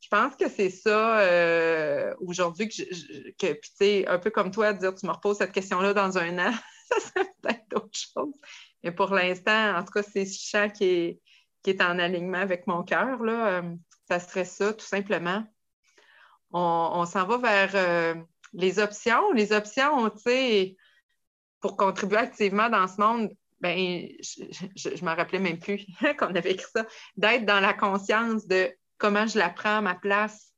je 0.00 0.08
pense 0.08 0.34
que 0.34 0.48
c'est 0.48 0.68
ça 0.68 1.20
euh, 1.20 2.12
aujourd'hui 2.18 2.68
que, 2.68 3.52
tu 3.52 3.70
sais, 3.76 4.04
un 4.08 4.18
peu 4.18 4.30
comme 4.30 4.50
toi, 4.50 4.72
dire 4.72 4.96
tu 4.96 5.06
me 5.06 5.12
reposes 5.12 5.38
cette 5.38 5.52
question-là 5.52 5.94
dans 5.94 6.18
un 6.18 6.38
an, 6.40 6.52
ça 6.90 6.98
serait 6.98 7.30
peut-être 7.40 7.76
autre 7.76 7.96
chose. 7.96 8.34
Mais 8.82 8.90
pour 8.90 9.14
l'instant, 9.14 9.76
en 9.76 9.84
tout 9.84 9.92
cas, 9.92 10.02
c'est 10.02 10.26
ce 10.26 10.44
chant 10.44 10.70
qui 10.70 10.84
est, 10.84 11.20
qui 11.62 11.70
est 11.70 11.80
en 11.80 12.00
alignement 12.00 12.38
avec 12.38 12.66
mon 12.66 12.82
cœur. 12.82 13.22
Là. 13.22 13.46
Euh, 13.46 13.74
ça 14.08 14.18
serait 14.18 14.44
ça, 14.44 14.72
tout 14.72 14.84
simplement. 14.84 15.44
On, 16.50 17.06
s'en 17.06 17.26
va 17.28 17.38
vers 17.38 18.16
les 18.52 18.78
options. 18.80 19.32
Les 19.32 19.52
options, 19.52 20.10
tu 20.10 20.18
sais, 20.18 20.76
pour 21.62 21.76
contribuer 21.76 22.18
activement 22.18 22.68
dans 22.68 22.86
ce 22.86 23.00
monde, 23.00 23.30
ben, 23.60 24.08
je 24.20 24.88
ne 24.88 25.04
me 25.04 25.16
rappelais 25.16 25.38
même 25.38 25.58
plus 25.58 25.86
qu'on 26.18 26.34
avait 26.34 26.52
écrit 26.52 26.70
ça, 26.74 26.84
d'être 27.16 27.46
dans 27.46 27.60
la 27.60 27.72
conscience 27.72 28.46
de 28.46 28.70
comment 28.98 29.26
je 29.26 29.38
la 29.38 29.48
prends 29.48 29.78
à 29.78 29.80
ma 29.80 29.94
place. 29.94 30.52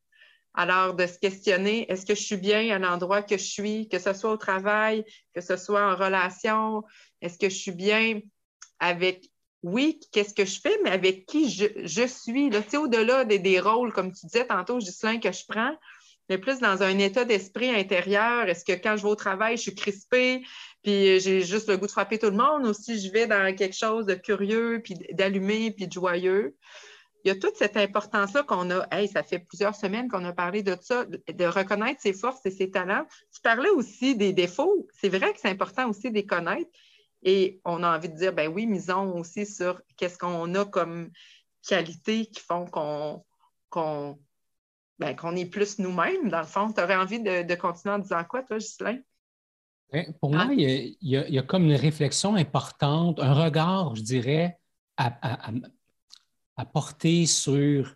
Alors, 0.55 0.95
de 0.95 1.07
se 1.07 1.19
questionner, 1.19 1.91
est-ce 1.91 2.07
que 2.07 2.15
je 2.15 2.23
suis 2.23 2.37
bien 2.37 2.75
à 2.75 2.79
l'endroit 2.79 3.23
que 3.23 3.37
je 3.37 3.45
suis, 3.45 3.89
que 3.89 3.99
ce 3.99 4.15
soit 4.15 4.33
au 4.33 4.37
travail, 4.37 5.05
que 5.35 5.41
ce 5.41 5.57
soit 5.57 5.85
en 5.85 5.97
relation, 5.97 6.83
est-ce 7.21 7.39
que 7.39 7.49
je 7.49 7.57
suis 7.57 7.73
bien 7.73 8.21
avec 8.81 9.29
oui, 9.63 9.99
qu'est-ce 10.13 10.35
que 10.35 10.45
je 10.45 10.61
fais, 10.61 10.77
mais 10.85 10.91
avec 10.91 11.25
qui 11.25 11.49
je, 11.51 12.07
suis? 12.07 12.51
Là, 12.51 12.61
au-delà 12.75 13.25
des, 13.25 13.39
des, 13.39 13.59
rôles, 13.61 13.95
comme 13.95 14.13
tu 14.13 14.27
disais 14.27 14.47
tantôt, 14.47 14.79
Ghislain, 14.79 15.19
que 15.19 15.33
je 15.33 15.43
prends, 15.49 15.75
mais 16.29 16.39
plus 16.39 16.61
dans 16.61 16.83
un 16.83 16.99
état 16.99 17.25
d'esprit 17.25 17.71
intérieur. 17.71 18.49
Est-ce 18.49 18.65
que 18.65 18.73
quand 18.73 18.97
je 18.97 19.03
vais 19.03 19.09
au 19.09 19.17
travail, 19.17 19.57
je 19.57 19.63
suis 19.63 19.75
crispée, 19.75 20.43
puis 20.85 21.19
j'ai 21.19 21.41
juste 21.41 21.69
le 21.71 21.79
goût 21.79 21.87
de 21.87 21.91
frapper 21.91 22.19
tout 22.19 22.31
le 22.31 22.37
monde, 22.37 22.67
ou 22.67 22.75
si 22.75 23.01
je 23.01 23.11
vais 23.11 23.27
dans 23.27 23.57
quelque 23.57 23.75
chose 23.75 24.05
de 24.05 24.15
curieux, 24.15 24.83
puis 24.85 24.95
d'allumé, 25.13 25.71
puis 25.71 25.89
de 25.89 25.93
joyeux? 25.93 26.55
Il 27.25 27.29
y 27.29 27.31
a 27.31 27.37
toute 27.37 27.57
cette 27.57 27.79
importance-là 27.79 28.43
qu'on 28.43 28.71
a. 28.71 28.87
Hey, 28.93 29.09
ça 29.09 29.23
fait 29.23 29.39
plusieurs 29.39 29.75
semaines 29.75 30.11
qu'on 30.11 30.27
a 30.27 30.35
parlé 30.35 30.63
de 30.63 30.77
ça, 30.79 31.07
de 31.07 31.45
reconnaître 31.47 32.03
ses 32.03 32.13
forces 32.13 32.45
et 32.45 32.51
ses 32.51 32.71
talents. 32.71 33.07
Tu 33.35 33.41
parlais 33.41 33.71
aussi 33.71 34.15
des 34.15 34.35
défauts. 34.35 34.87
C'est 34.93 35.09
vrai 35.09 35.33
que 35.33 35.41
c'est 35.41 35.49
important 35.49 35.89
aussi 35.89 36.11
de 36.11 36.17
les 36.17 36.27
connaître. 36.27 36.71
Et 37.23 37.63
on 37.65 37.83
a 37.83 37.97
envie 37.97 38.11
de 38.11 38.17
dire, 38.17 38.35
ben 38.35 38.53
oui, 38.53 38.67
misons 38.67 39.19
aussi 39.19 39.47
sur 39.47 39.81
qu'est-ce 39.97 40.19
qu'on 40.19 40.55
a 40.55 40.67
comme 40.67 41.11
qualités 41.67 42.27
qui 42.27 42.41
font 42.41 42.67
qu'on 42.67 44.19
ben, 44.99 45.17
est 45.35 45.47
plus 45.47 45.79
nous-mêmes, 45.79 46.29
dans 46.29 46.41
le 46.41 46.47
fond. 46.47 46.71
Tu 46.71 46.83
aurais 46.83 46.97
envie 46.97 47.21
de, 47.21 47.55
continuer 47.55 47.95
en 47.95 47.99
disant 48.01 48.23
quoi, 48.25 48.43
toi, 48.43 48.59
Ghislain? 48.59 48.99
Ben, 49.93 50.13
pour 50.21 50.31
moi, 50.33 50.47
ah. 50.49 50.53
il 50.53 50.97
y, 51.03 51.39
a, 51.39 51.43
comme 51.43 51.65
une 51.65 51.77
réflexion 51.77 52.35
importante, 52.35 53.21
un 53.21 53.33
regard, 53.33 53.95
je 53.95 54.03
dirais, 54.03 54.59
à, 54.97 56.65
porter 56.73 57.27
sur 57.27 57.95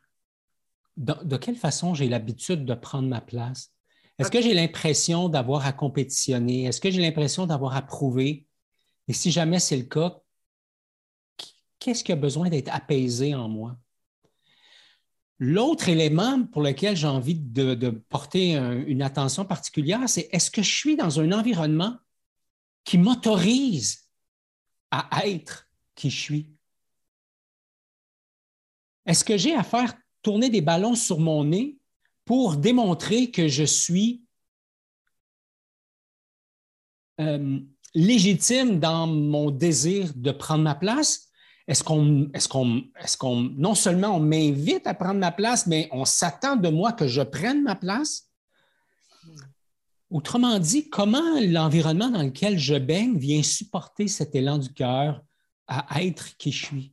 de, 0.96 1.36
quelle 1.36 1.56
façon 1.56 1.94
j'ai 1.94 2.08
l'habitude 2.08 2.64
de 2.64 2.74
prendre 2.74 3.08
ma 3.08 3.20
place. 3.20 3.72
Est-ce 4.18 4.30
que 4.30 4.40
j'ai 4.42 4.54
l'impression 4.54 5.28
d'avoir 5.28 5.64
à 5.64 5.72
compétitionner? 5.72 6.64
Est-ce 6.64 6.80
que 6.80 6.90
j'ai 6.90 7.00
l'impression 7.00 7.46
d'avoir 7.46 7.76
à 7.76 7.82
prouver? 7.82 8.46
Et 9.06 9.12
si 9.12 9.30
jamais 9.30 9.60
c'est 9.60 9.76
le 9.76 9.84
cas, 9.84 10.20
qu'est-ce 11.78 12.02
qui 12.02 12.12
a 12.12 12.16
besoin 12.16 12.48
d'être 12.48 12.74
apaisé 12.74 13.34
en 13.34 13.48
moi? 13.48 13.76
L'autre 15.40 15.88
élément 15.88 16.44
pour 16.46 16.62
lequel 16.62 16.96
j'ai 16.96 17.06
envie 17.06 17.36
de, 17.36 17.90
porter 17.90 18.54
une 18.54 19.02
attention 19.02 19.44
particulière, 19.44 20.08
c'est 20.08 20.28
est-ce 20.32 20.50
que 20.50 20.62
je 20.62 20.74
suis 20.74 20.96
dans 20.96 21.20
un 21.20 21.30
environnement 21.30 21.96
qui 22.84 22.98
m'autorise 22.98 24.08
à 24.90 25.26
être 25.26 25.68
qui 25.94 26.10
je 26.10 26.20
suis? 26.20 26.58
Est-ce 29.06 29.24
que 29.24 29.36
j'ai 29.36 29.54
à 29.54 29.62
faire 29.62 29.94
tourner 30.22 30.50
des 30.50 30.60
ballons 30.60 30.94
sur 30.94 31.20
mon 31.20 31.44
nez 31.44 31.78
pour 32.24 32.56
démontrer 32.56 33.30
que 33.30 33.48
je 33.48 33.64
suis 33.64 34.24
euh, 37.20 37.60
légitime 37.94 38.78
dans 38.80 39.06
mon 39.06 39.50
désir 39.50 40.12
de 40.14 40.30
prendre 40.30 40.64
ma 40.64 40.74
place? 40.74 41.27
Est-ce 41.68 41.84
qu'on, 41.84 42.30
est-ce 42.32 43.18
qu'on, 43.18 43.42
non 43.42 43.74
seulement 43.74 44.16
on 44.16 44.20
m'invite 44.20 44.86
à 44.86 44.94
prendre 44.94 45.20
ma 45.20 45.30
place, 45.30 45.66
mais 45.66 45.86
on 45.92 46.06
s'attend 46.06 46.56
de 46.56 46.70
moi 46.70 46.94
que 46.94 47.06
je 47.06 47.20
prenne 47.20 47.62
ma 47.62 47.76
place? 47.76 48.30
Autrement 50.08 50.58
dit, 50.58 50.88
comment 50.88 51.38
l'environnement 51.38 52.08
dans 52.08 52.22
lequel 52.22 52.58
je 52.58 52.74
baigne 52.74 53.18
vient 53.18 53.42
supporter 53.42 54.08
cet 54.08 54.34
élan 54.34 54.56
du 54.56 54.72
cœur 54.72 55.22
à 55.66 56.02
être 56.02 56.38
qui 56.38 56.52
je 56.52 56.64
suis? 56.64 56.92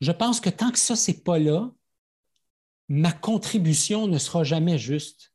Je 0.00 0.12
pense 0.12 0.40
que 0.40 0.50
tant 0.50 0.70
que 0.70 0.78
ça, 0.78 0.94
n'est 1.08 1.18
pas 1.18 1.40
là, 1.40 1.72
ma 2.88 3.10
contribution 3.10 4.06
ne 4.06 4.18
sera 4.18 4.44
jamais 4.44 4.78
juste. 4.78 5.32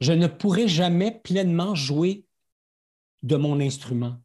Je 0.00 0.12
ne 0.12 0.28
pourrai 0.28 0.68
jamais 0.68 1.10
pleinement 1.10 1.74
jouer 1.74 2.26
de 3.24 3.34
mon 3.34 3.58
instrument. 3.58 4.16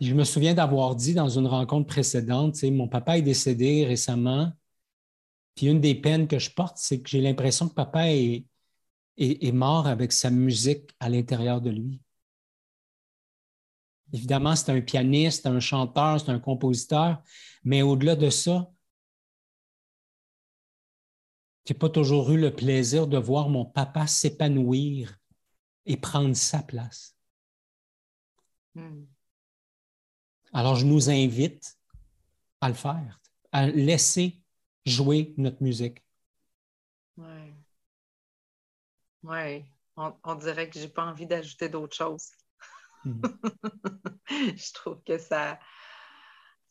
Je 0.00 0.12
me 0.14 0.24
souviens 0.24 0.54
d'avoir 0.54 0.94
dit 0.94 1.14
dans 1.14 1.28
une 1.28 1.46
rencontre 1.46 1.86
précédente, 1.86 2.62
mon 2.64 2.88
papa 2.88 3.18
est 3.18 3.22
décédé 3.22 3.86
récemment, 3.86 4.52
puis 5.54 5.66
une 5.66 5.80
des 5.80 5.94
peines 5.94 6.28
que 6.28 6.38
je 6.38 6.50
porte, 6.50 6.76
c'est 6.78 7.00
que 7.00 7.08
j'ai 7.08 7.22
l'impression 7.22 7.68
que 7.68 7.74
papa 7.74 8.10
est, 8.10 8.44
mort 9.52 9.86
avec 9.86 10.12
sa 10.12 10.30
musique 10.30 10.90
à 11.00 11.08
l'intérieur 11.08 11.62
de 11.62 11.70
lui. 11.70 12.00
Évidemment, 14.12 14.54
c'est 14.54 14.70
un 14.70 14.82
pianiste, 14.82 15.46
un 15.46 15.60
chanteur, 15.60 16.20
c'est 16.20 16.30
un 16.30 16.38
compositeur, 16.38 17.22
mais 17.64 17.82
au-delà 17.82 18.16
de 18.16 18.28
ça, 18.28 18.70
je 21.66 21.72
n'ai 21.72 21.78
pas 21.78 21.88
toujours 21.88 22.30
eu 22.30 22.38
le 22.38 22.54
plaisir 22.54 23.06
de 23.06 23.16
voir 23.16 23.48
mon 23.48 23.64
papa 23.64 24.06
s'épanouir 24.06 25.16
et 25.86 25.96
prendre 25.96 26.36
sa 26.36 26.62
place. 26.62 27.15
Hmm. 28.76 29.06
Alors, 30.52 30.76
je 30.76 30.84
nous 30.84 31.08
invite 31.08 31.78
à 32.60 32.68
le 32.68 32.74
faire, 32.74 33.22
à 33.50 33.66
laisser 33.66 34.38
jouer 34.84 35.32
notre 35.38 35.62
musique. 35.62 36.04
Oui. 37.16 37.54
Oui. 39.22 39.64
On, 39.96 40.34
dirait 40.34 40.68
que 40.68 40.78
je 40.78 40.84
n'ai 40.84 40.90
pas 40.90 41.06
envie 41.06 41.26
d'ajouter 41.26 41.70
d'autres 41.70 41.96
choses. 41.96 42.32
Hmm. 43.02 43.22
je 44.28 44.72
trouve 44.74 45.02
que 45.04 45.16
ça, 45.16 45.58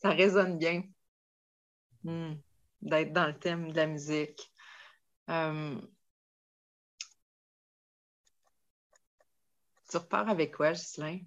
ça 0.00 0.10
résonne 0.10 0.58
bien 0.58 0.84
hmm. 2.04 2.34
d'être 2.82 3.12
dans 3.12 3.26
le 3.26 3.36
thème 3.36 3.72
de 3.72 3.76
la 3.76 3.88
musique. 3.88 4.48
Euh, 5.28 5.80
tu 9.90 9.96
repars 9.96 10.28
avec 10.28 10.54
quoi, 10.54 10.70
Ghislain? 10.70 11.18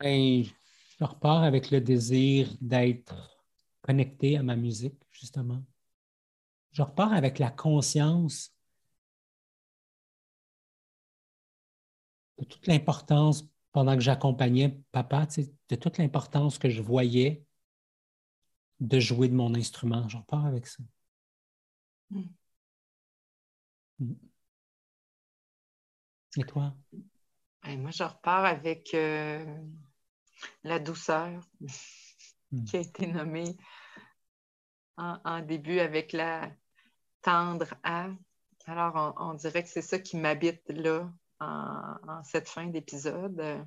Ben, 0.00 0.44
je 0.98 1.04
repars 1.04 1.42
avec 1.42 1.70
le 1.70 1.80
désir 1.80 2.48
d'être 2.60 3.14
connecté 3.82 4.38
à 4.38 4.42
ma 4.42 4.56
musique, 4.56 4.98
justement. 5.10 5.62
Je 6.72 6.82
repars 6.82 7.12
avec 7.12 7.38
la 7.38 7.50
conscience 7.50 8.54
de 12.38 12.44
toute 12.44 12.66
l'importance 12.66 13.46
pendant 13.72 13.94
que 13.94 14.00
j'accompagnais 14.00 14.80
papa, 14.90 15.26
de 15.68 15.76
toute 15.76 15.98
l'importance 15.98 16.58
que 16.58 16.70
je 16.70 16.80
voyais 16.80 17.44
de 18.80 18.98
jouer 18.98 19.28
de 19.28 19.34
mon 19.34 19.54
instrument. 19.54 20.08
Je 20.08 20.16
repars 20.16 20.46
avec 20.46 20.66
ça. 20.66 20.82
Mm. 22.10 22.22
Mm. 23.98 24.14
Et 26.38 26.44
toi? 26.44 26.74
Ben, 27.62 27.80
moi, 27.80 27.90
je 27.90 28.02
repars 28.02 28.44
avec 28.44 28.94
euh, 28.94 29.44
la 30.64 30.78
douceur 30.78 31.40
hmm. 31.60 32.64
qui 32.64 32.76
a 32.76 32.80
été 32.80 33.06
nommée 33.06 33.56
en, 34.96 35.40
début 35.40 35.78
avec 35.78 36.12
la 36.12 36.50
tendre 37.22 37.74
à. 37.82 38.08
Alors, 38.66 39.14
on, 39.18 39.34
dirait 39.34 39.62
que 39.62 39.68
c'est 39.68 39.82
ça 39.82 39.98
qui 39.98 40.18
m'habite 40.18 40.68
là 40.68 41.10
en, 41.40 42.22
cette 42.22 42.48
fin 42.48 42.66
d'épisode. 42.66 43.40
Euh, 43.40 43.62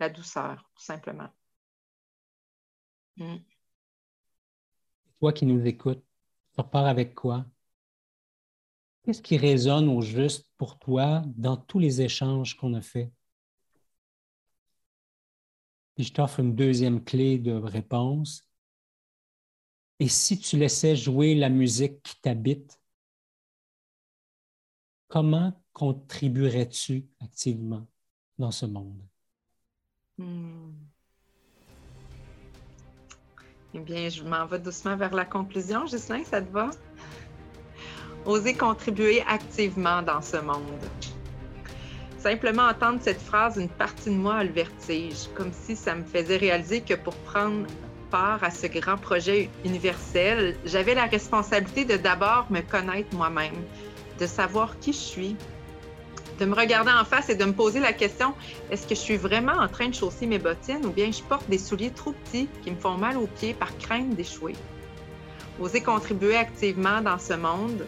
la 0.00 0.08
douceur, 0.08 0.68
tout 0.74 0.82
simplement. 0.82 1.28
Hmm. 3.16 3.36
Toi 5.20 5.32
qui 5.32 5.46
nous 5.46 5.64
écoutes, 5.66 6.02
tu 6.54 6.60
repars 6.60 6.86
avec 6.86 7.14
quoi? 7.14 7.46
Qu'est-ce 9.04 9.22
qui 9.22 9.36
résonne 9.36 9.88
au 9.88 10.00
juste 10.00 10.50
pour 10.56 10.78
toi 10.78 11.22
dans 11.36 11.56
tous 11.56 11.78
les 11.78 12.00
échanges 12.00 12.56
qu'on 12.56 12.74
a 12.74 12.80
faits? 12.80 13.12
Je 16.02 16.12
t'offre 16.12 16.40
une 16.40 16.54
deuxième 16.54 17.02
clé 17.04 17.38
de 17.38 17.52
réponse. 17.52 18.42
Et 20.00 20.08
si 20.08 20.38
tu 20.38 20.56
laissais 20.56 20.96
jouer 20.96 21.34
la 21.34 21.48
musique 21.48 22.02
qui 22.02 22.20
t'habite, 22.20 22.80
comment 25.08 25.52
contribuerais-tu 25.72 27.06
activement 27.20 27.86
dans 28.38 28.50
ce 28.50 28.66
monde? 28.66 29.00
Hmm. 30.18 30.72
Eh 33.74 33.80
bien, 33.80 34.08
je 34.08 34.22
m'en 34.22 34.46
vais 34.46 34.58
doucement 34.58 34.96
vers 34.96 35.14
la 35.14 35.24
conclusion. 35.24 35.86
Gislain, 35.86 36.24
ça 36.24 36.40
te 36.40 36.50
va? 36.50 36.70
Oser 38.24 38.54
contribuer 38.54 39.22
activement 39.22 40.00
dans 40.02 40.22
ce 40.22 40.36
monde. 40.36 41.13
Simplement 42.24 42.62
entendre 42.62 43.00
cette 43.02 43.20
phrase, 43.20 43.58
une 43.58 43.68
partie 43.68 44.08
de 44.08 44.14
moi 44.14 44.36
a 44.36 44.44
le 44.44 44.50
vertige, 44.50 45.28
comme 45.34 45.52
si 45.52 45.76
ça 45.76 45.94
me 45.94 46.04
faisait 46.04 46.38
réaliser 46.38 46.80
que 46.80 46.94
pour 46.94 47.14
prendre 47.16 47.66
part 48.10 48.42
à 48.42 48.50
ce 48.50 48.66
grand 48.66 48.96
projet 48.96 49.50
universel, 49.62 50.56
j'avais 50.64 50.94
la 50.94 51.04
responsabilité 51.04 51.84
de 51.84 51.98
d'abord 51.98 52.46
me 52.48 52.62
connaître 52.62 53.14
moi-même, 53.14 53.62
de 54.18 54.26
savoir 54.26 54.78
qui 54.78 54.94
je 54.94 54.98
suis, 54.98 55.36
de 56.38 56.46
me 56.46 56.54
regarder 56.54 56.92
en 56.92 57.04
face 57.04 57.28
et 57.28 57.34
de 57.34 57.44
me 57.44 57.52
poser 57.52 57.78
la 57.78 57.92
question, 57.92 58.32
est-ce 58.70 58.86
que 58.86 58.94
je 58.94 59.00
suis 59.00 59.18
vraiment 59.18 59.58
en 59.60 59.68
train 59.68 59.88
de 59.88 59.94
chausser 59.94 60.26
mes 60.26 60.38
bottines 60.38 60.86
ou 60.86 60.92
bien 60.92 61.12
je 61.12 61.22
porte 61.22 61.50
des 61.50 61.58
souliers 61.58 61.90
trop 61.90 62.12
petits 62.12 62.48
qui 62.62 62.70
me 62.70 62.80
font 62.80 62.96
mal 62.96 63.18
aux 63.18 63.26
pieds 63.26 63.52
par 63.52 63.76
crainte 63.76 64.16
d'échouer? 64.16 64.54
Oser 65.60 65.82
contribuer 65.82 66.36
activement 66.36 67.02
dans 67.02 67.18
ce 67.18 67.34
monde, 67.34 67.86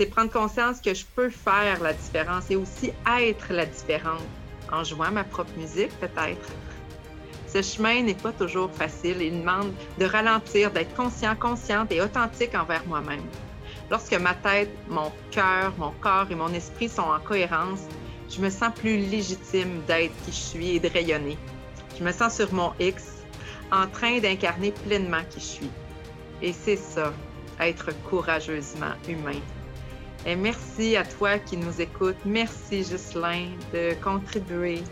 c'est 0.00 0.06
prendre 0.06 0.32
conscience 0.32 0.80
que 0.80 0.94
je 0.94 1.04
peux 1.04 1.28
faire 1.28 1.82
la 1.82 1.92
différence 1.92 2.50
et 2.50 2.56
aussi 2.56 2.90
être 3.06 3.52
la 3.52 3.66
différence 3.66 4.22
en 4.72 4.82
jouant 4.82 5.10
ma 5.10 5.24
propre 5.24 5.52
musique 5.58 5.90
peut-être. 6.00 6.48
Ce 7.46 7.60
chemin 7.60 8.00
n'est 8.00 8.14
pas 8.14 8.32
toujours 8.32 8.72
facile. 8.72 9.20
Il 9.20 9.40
demande 9.40 9.74
de 9.98 10.06
ralentir, 10.06 10.70
d'être 10.70 10.94
conscient, 10.94 11.36
consciente 11.36 11.92
et 11.92 12.00
authentique 12.00 12.54
envers 12.54 12.82
moi-même. 12.86 13.20
Lorsque 13.90 14.14
ma 14.14 14.32
tête, 14.32 14.70
mon 14.88 15.12
cœur, 15.32 15.74
mon 15.76 15.90
corps 16.00 16.30
et 16.30 16.34
mon 16.34 16.54
esprit 16.54 16.88
sont 16.88 17.02
en 17.02 17.20
cohérence, 17.20 17.80
je 18.30 18.40
me 18.40 18.48
sens 18.48 18.72
plus 18.74 18.96
légitime 18.96 19.82
d'être 19.86 20.14
qui 20.24 20.32
je 20.32 20.36
suis 20.36 20.76
et 20.76 20.80
de 20.80 20.88
rayonner. 20.88 21.36
Je 21.98 22.02
me 22.02 22.12
sens 22.12 22.36
sur 22.36 22.50
mon 22.54 22.72
X, 22.80 23.04
en 23.70 23.86
train 23.86 24.18
d'incarner 24.18 24.72
pleinement 24.72 25.24
qui 25.28 25.40
je 25.40 25.44
suis. 25.44 25.70
Et 26.40 26.54
c'est 26.54 26.76
ça, 26.76 27.12
être 27.60 27.90
courageusement 28.08 28.94
humain. 29.06 29.40
Et 30.26 30.36
merci 30.36 30.96
à 30.96 31.04
toi 31.04 31.38
qui 31.38 31.56
nous 31.56 31.80
écoutes. 31.80 32.16
Merci, 32.24 32.82
Ghislain, 32.82 33.48
de 33.72 33.94
contribuer 34.02 34.82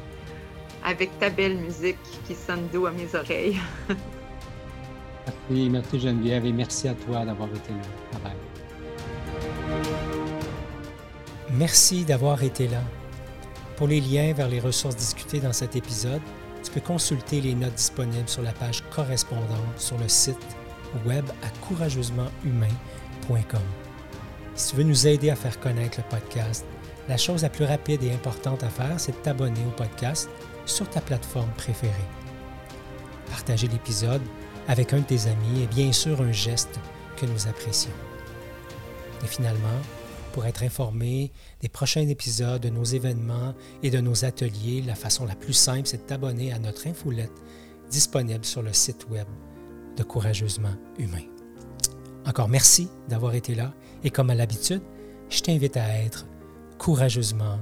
avec 0.84 1.16
ta 1.18 1.28
belle 1.28 1.58
musique 1.58 1.98
qui 2.26 2.34
sonne 2.34 2.66
doux 2.72 2.86
à 2.86 2.92
mes 2.92 3.14
oreilles. 3.14 3.58
merci, 5.50 5.70
merci 5.70 6.00
Geneviève 6.00 6.46
et 6.46 6.52
merci 6.52 6.88
à 6.88 6.94
toi 6.94 7.24
d'avoir 7.24 7.48
été 7.50 7.70
là. 7.70 8.18
Bye 8.22 8.32
Merci 11.50 12.04
d'avoir 12.04 12.42
été 12.42 12.68
là. 12.68 12.82
Pour 13.76 13.88
les 13.88 14.00
liens 14.00 14.32
vers 14.32 14.48
les 14.48 14.60
ressources 14.60 14.96
discutées 14.96 15.40
dans 15.40 15.52
cet 15.52 15.76
épisode, 15.76 16.22
tu 16.62 16.70
peux 16.70 16.80
consulter 16.80 17.40
les 17.40 17.54
notes 17.54 17.74
disponibles 17.74 18.28
sur 18.28 18.42
la 18.42 18.52
page 18.52 18.82
correspondante 18.90 19.76
sur 19.76 19.98
le 19.98 20.08
site 20.08 20.36
web 21.06 21.24
à 21.42 21.48
courageusementhumain.com. 21.66 23.87
Si 24.58 24.70
tu 24.70 24.76
veux 24.76 24.82
nous 24.82 25.06
aider 25.06 25.30
à 25.30 25.36
faire 25.36 25.60
connaître 25.60 25.98
le 25.98 26.08
podcast, 26.10 26.66
la 27.08 27.16
chose 27.16 27.42
la 27.42 27.48
plus 27.48 27.64
rapide 27.64 28.02
et 28.02 28.10
importante 28.10 28.64
à 28.64 28.68
faire, 28.68 28.98
c'est 28.98 29.12
de 29.12 29.16
t'abonner 29.18 29.64
au 29.64 29.70
podcast 29.70 30.28
sur 30.66 30.90
ta 30.90 31.00
plateforme 31.00 31.52
préférée. 31.56 31.94
Partager 33.30 33.68
l'épisode 33.68 34.20
avec 34.66 34.92
un 34.92 34.98
de 34.98 35.04
tes 35.04 35.28
amis 35.28 35.62
est 35.62 35.72
bien 35.72 35.92
sûr 35.92 36.20
un 36.20 36.32
geste 36.32 36.80
que 37.16 37.24
nous 37.26 37.46
apprécions. 37.46 37.92
Et 39.22 39.28
finalement, 39.28 39.78
pour 40.32 40.44
être 40.44 40.64
informé 40.64 41.30
des 41.60 41.68
prochains 41.68 42.08
épisodes, 42.08 42.60
de 42.60 42.68
nos 42.68 42.84
événements 42.84 43.54
et 43.84 43.90
de 43.90 44.00
nos 44.00 44.24
ateliers, 44.24 44.82
la 44.84 44.96
façon 44.96 45.24
la 45.24 45.36
plus 45.36 45.52
simple, 45.52 45.86
c'est 45.86 45.98
de 45.98 46.02
t'abonner 46.02 46.52
à 46.52 46.58
notre 46.58 46.88
infolette 46.88 47.44
disponible 47.90 48.44
sur 48.44 48.62
le 48.62 48.72
site 48.72 49.06
web 49.08 49.28
de 49.96 50.02
Courageusement 50.02 50.74
Humain. 50.98 51.37
Encore 52.28 52.48
merci 52.48 52.90
d'avoir 53.08 53.34
été 53.34 53.54
là 53.54 53.72
et 54.04 54.10
comme 54.10 54.28
à 54.28 54.34
l'habitude, 54.34 54.82
je 55.30 55.40
t'invite 55.40 55.78
à 55.78 56.02
être 56.02 56.26
courageusement 56.78 57.58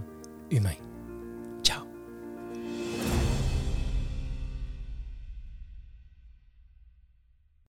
humain. 0.50 0.74